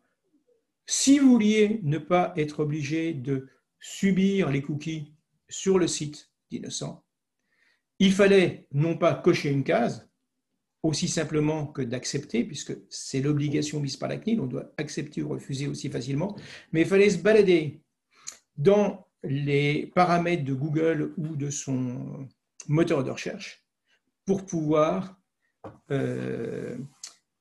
si 0.85 1.19
vous 1.19 1.31
vouliez 1.31 1.79
ne 1.83 1.97
pas 1.97 2.33
être 2.37 2.61
obligé 2.61 3.13
de 3.13 3.47
subir 3.79 4.49
les 4.49 4.61
cookies 4.61 5.13
sur 5.49 5.79
le 5.79 5.87
site 5.87 6.31
d'Innocent, 6.49 7.03
il 7.99 8.13
fallait 8.13 8.67
non 8.71 8.97
pas 8.97 9.13
cocher 9.13 9.49
une 9.49 9.63
case, 9.63 10.09
aussi 10.83 11.07
simplement 11.07 11.67
que 11.67 11.81
d'accepter, 11.81 12.43
puisque 12.43 12.73
c'est 12.89 13.21
l'obligation 13.21 13.79
mise 13.79 13.97
par 13.97 14.09
la 14.09 14.17
CNIL, 14.17 14.39
on 14.39 14.45
doit 14.45 14.71
accepter 14.77 15.21
ou 15.21 15.29
refuser 15.29 15.67
aussi 15.67 15.89
facilement, 15.89 16.37
mais 16.71 16.81
il 16.81 16.87
fallait 16.87 17.09
se 17.09 17.17
balader 17.17 17.81
dans 18.55 19.07
les 19.23 19.87
paramètres 19.95 20.43
de 20.43 20.53
Google 20.53 21.13
ou 21.17 21.35
de 21.35 21.49
son 21.49 22.27
moteur 22.67 23.03
de 23.03 23.11
recherche 23.11 23.66
pour 24.27 24.45
pouvoir 24.45 25.19
euh, 25.89 26.77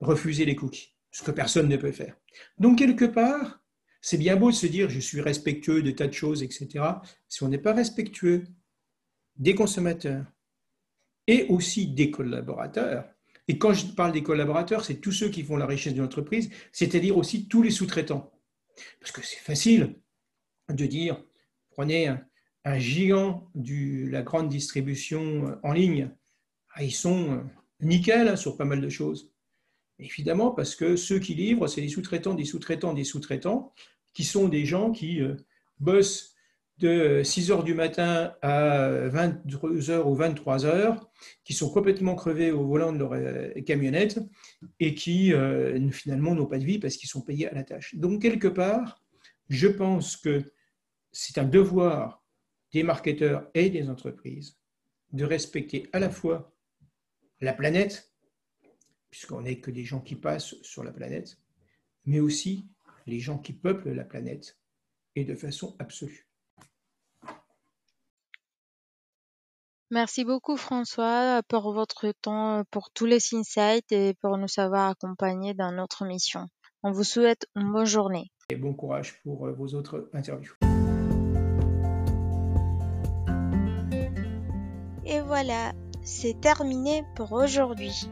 refuser 0.01 0.47
les 0.47 0.57
cookies 0.57 0.97
ce 1.11 1.23
que 1.23 1.31
personne 1.31 1.69
ne 1.69 1.79
peut 1.79 1.93
faire. 1.93 2.15
Donc, 2.59 2.79
quelque 2.79 3.07
part, 3.07 3.63
c'est 4.03 4.19
bien 4.19 4.37
beau 4.37 4.51
de 4.51 4.55
se 4.55 4.67
dire 4.67 4.91
je 4.91 5.01
suis 5.01 5.23
respectueux 5.23 5.83
de 5.83 5.91
tas 5.91 6.07
de 6.07 6.13
choses, 6.13 6.43
etc. 6.43 6.85
Si 7.27 7.43
on 7.43 7.49
n'est 7.49 7.59
pas 7.59 7.73
respectueux 7.73 8.45
des 9.37 9.55
consommateurs 9.55 10.27
et 11.27 11.47
aussi 11.49 11.87
des 11.89 12.11
collaborateurs, 12.11 13.09
et 13.49 13.57
quand 13.59 13.73
je 13.73 13.87
parle 13.87 14.13
des 14.13 14.23
collaborateurs, 14.23 14.85
c'est 14.85 15.01
tous 15.01 15.13
ceux 15.13 15.31
qui 15.31 15.43
font 15.43 15.57
la 15.57 15.67
richesse 15.67 15.95
de 15.95 16.03
l'entreprise, 16.03 16.51
c'est-à-dire 16.71 17.17
aussi 17.17 17.49
tous 17.49 17.63
les 17.63 17.71
sous-traitants. 17.71 18.31
Parce 19.01 19.13
que 19.13 19.23
c'est 19.23 19.41
facile 19.41 19.99
de 20.69 20.85
dire, 20.85 21.23
prenez 21.71 22.09
un, 22.09 22.79
géant 22.79 23.51
de 23.55 24.11
la 24.11 24.23
grande 24.23 24.49
distribution 24.49 25.57
en 25.63 25.73
ligne, 25.73 26.11
ah, 26.77 26.85
ils 26.85 26.95
sont 26.95 27.43
nickel 27.81 28.29
hein, 28.29 28.37
sur 28.37 28.57
pas 28.57 28.65
mal 28.65 28.81
de 28.81 28.89
choses. 28.89 29.33
Évidemment, 29.99 30.51
parce 30.51 30.75
que 30.75 30.97
ceux 30.97 31.19
qui 31.19 31.35
livrent, 31.35 31.69
c'est 31.69 31.81
des 31.81 31.89
sous-traitants, 31.89 32.35
des 32.35 32.45
sous-traitants, 32.45 32.93
des 32.93 33.05
sous-traitants, 33.05 33.73
qui 34.13 34.25
sont 34.25 34.49
des 34.49 34.67
gens 34.67 34.93
qui 34.93 35.23
euh, 35.23 35.37
bossent 35.79 36.35
de 36.79 37.23
6 37.25 37.51
heures 37.51 37.65
du 37.65 37.73
matin 37.73 38.35
à 38.43 39.09
22 39.09 39.91
heures 39.91 40.07
ou 40.07 40.15
23 40.15 40.67
heures, 40.67 41.11
qui 41.45 41.55
sont 41.55 41.71
complètement 41.71 42.15
crevés 42.15 42.51
au 42.51 42.67
volant 42.67 42.93
de 42.93 42.99
leur 42.99 43.13
euh, 43.15 43.49
camionnette 43.63 44.21
et 44.81 44.95
qui 44.95 45.33
euh, 45.33 45.91
finalement 45.91 46.35
n'ont 46.35 46.47
pas 46.47 46.59
de 46.59 46.65
vie 46.65 46.79
parce 46.79 46.97
qu'ils 46.97 47.09
sont 47.09 47.23
payés 47.23 47.49
à 47.49 47.55
la 47.55 47.65
tâche. 47.65 47.95
Donc 47.95 48.21
quelque 48.21 48.49
part, 48.49 49.03
je 49.49 49.69
pense 49.69 50.19
que 50.19 50.53
c'est 51.13 51.39
un 51.39 51.45
devoir 51.45 52.23
des 52.73 52.83
marketeurs 52.83 53.49
et 53.55 53.71
des 53.71 53.89
entreprises 53.89 54.59
de 55.13 55.25
respecter 55.25 55.89
à 55.95 55.99
la 55.99 56.11
fois 56.11 56.53
la 57.41 57.53
planète, 57.53 58.13
puisqu'on 59.11 59.43
n'est 59.43 59.61
que 59.61 59.71
des 59.71 59.85
gens 59.85 60.01
qui 60.01 60.17
passent 60.17 60.55
sur 60.63 60.85
la 60.85 60.93
planète, 60.93 61.39
mais 62.05 62.21
aussi 62.21 62.69
les 63.07 63.21
gens 63.21 63.39
qui 63.39 63.53
peuplent 63.53 63.93
la 63.93 64.05
planète, 64.05 64.59
et 65.15 65.25
de 65.25 65.35
façon 65.35 65.77
absolue. 65.79 66.27
Merci 69.91 70.25
beaucoup 70.25 70.57
François 70.57 71.43
pour 71.47 71.73
votre 71.73 72.13
temps, 72.21 72.65
pour 72.73 72.91
tous 72.91 73.07
les 73.07 73.35
insights 73.35 73.93
et 73.93 74.15
pour 74.21 74.37
nous 74.37 74.49
avoir 74.59 74.91
accompagnés 74.91 75.55
dans 75.55 75.71
notre 75.71 76.05
mission. 76.05 76.49
On 76.83 76.91
vous 76.91 77.05
souhaite 77.05 77.47
une 77.55 77.73
bonne 77.73 77.87
journée. 77.87 78.33
Et 78.51 78.57
bon 78.57 78.75
courage 78.75 79.21
pour 79.23 79.47
euh, 79.47 79.53
vos 79.53 79.75
autres 79.75 80.11
interviews. 80.13 80.55
Et 85.05 85.21
voilà, 85.21 85.73
c'est 86.07 86.41
terminé 86.41 87.05
pour 87.17 87.33
aujourd'hui. 87.33 88.09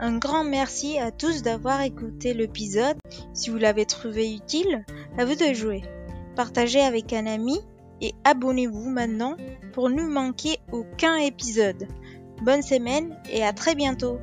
Un 0.00 0.18
grand 0.18 0.44
merci 0.44 0.98
à 0.98 1.12
tous 1.12 1.42
d'avoir 1.42 1.82
écouté 1.82 2.32
l'épisode. 2.32 2.96
Si 3.34 3.50
vous 3.50 3.58
l'avez 3.58 3.84
trouvé 3.84 4.34
utile, 4.34 4.84
à 5.18 5.24
vous 5.24 5.34
de 5.34 5.52
jouer. 5.52 5.82
Partagez 6.34 6.80
avec 6.80 7.12
un 7.12 7.26
ami 7.26 7.60
et 8.00 8.14
abonnez-vous 8.24 8.88
maintenant 8.88 9.36
pour 9.72 9.90
ne 9.90 10.04
manquer 10.04 10.58
aucun 10.72 11.16
épisode. 11.16 11.86
Bonne 12.42 12.62
semaine 12.62 13.16
et 13.30 13.44
à 13.44 13.52
très 13.52 13.74
bientôt 13.74 14.18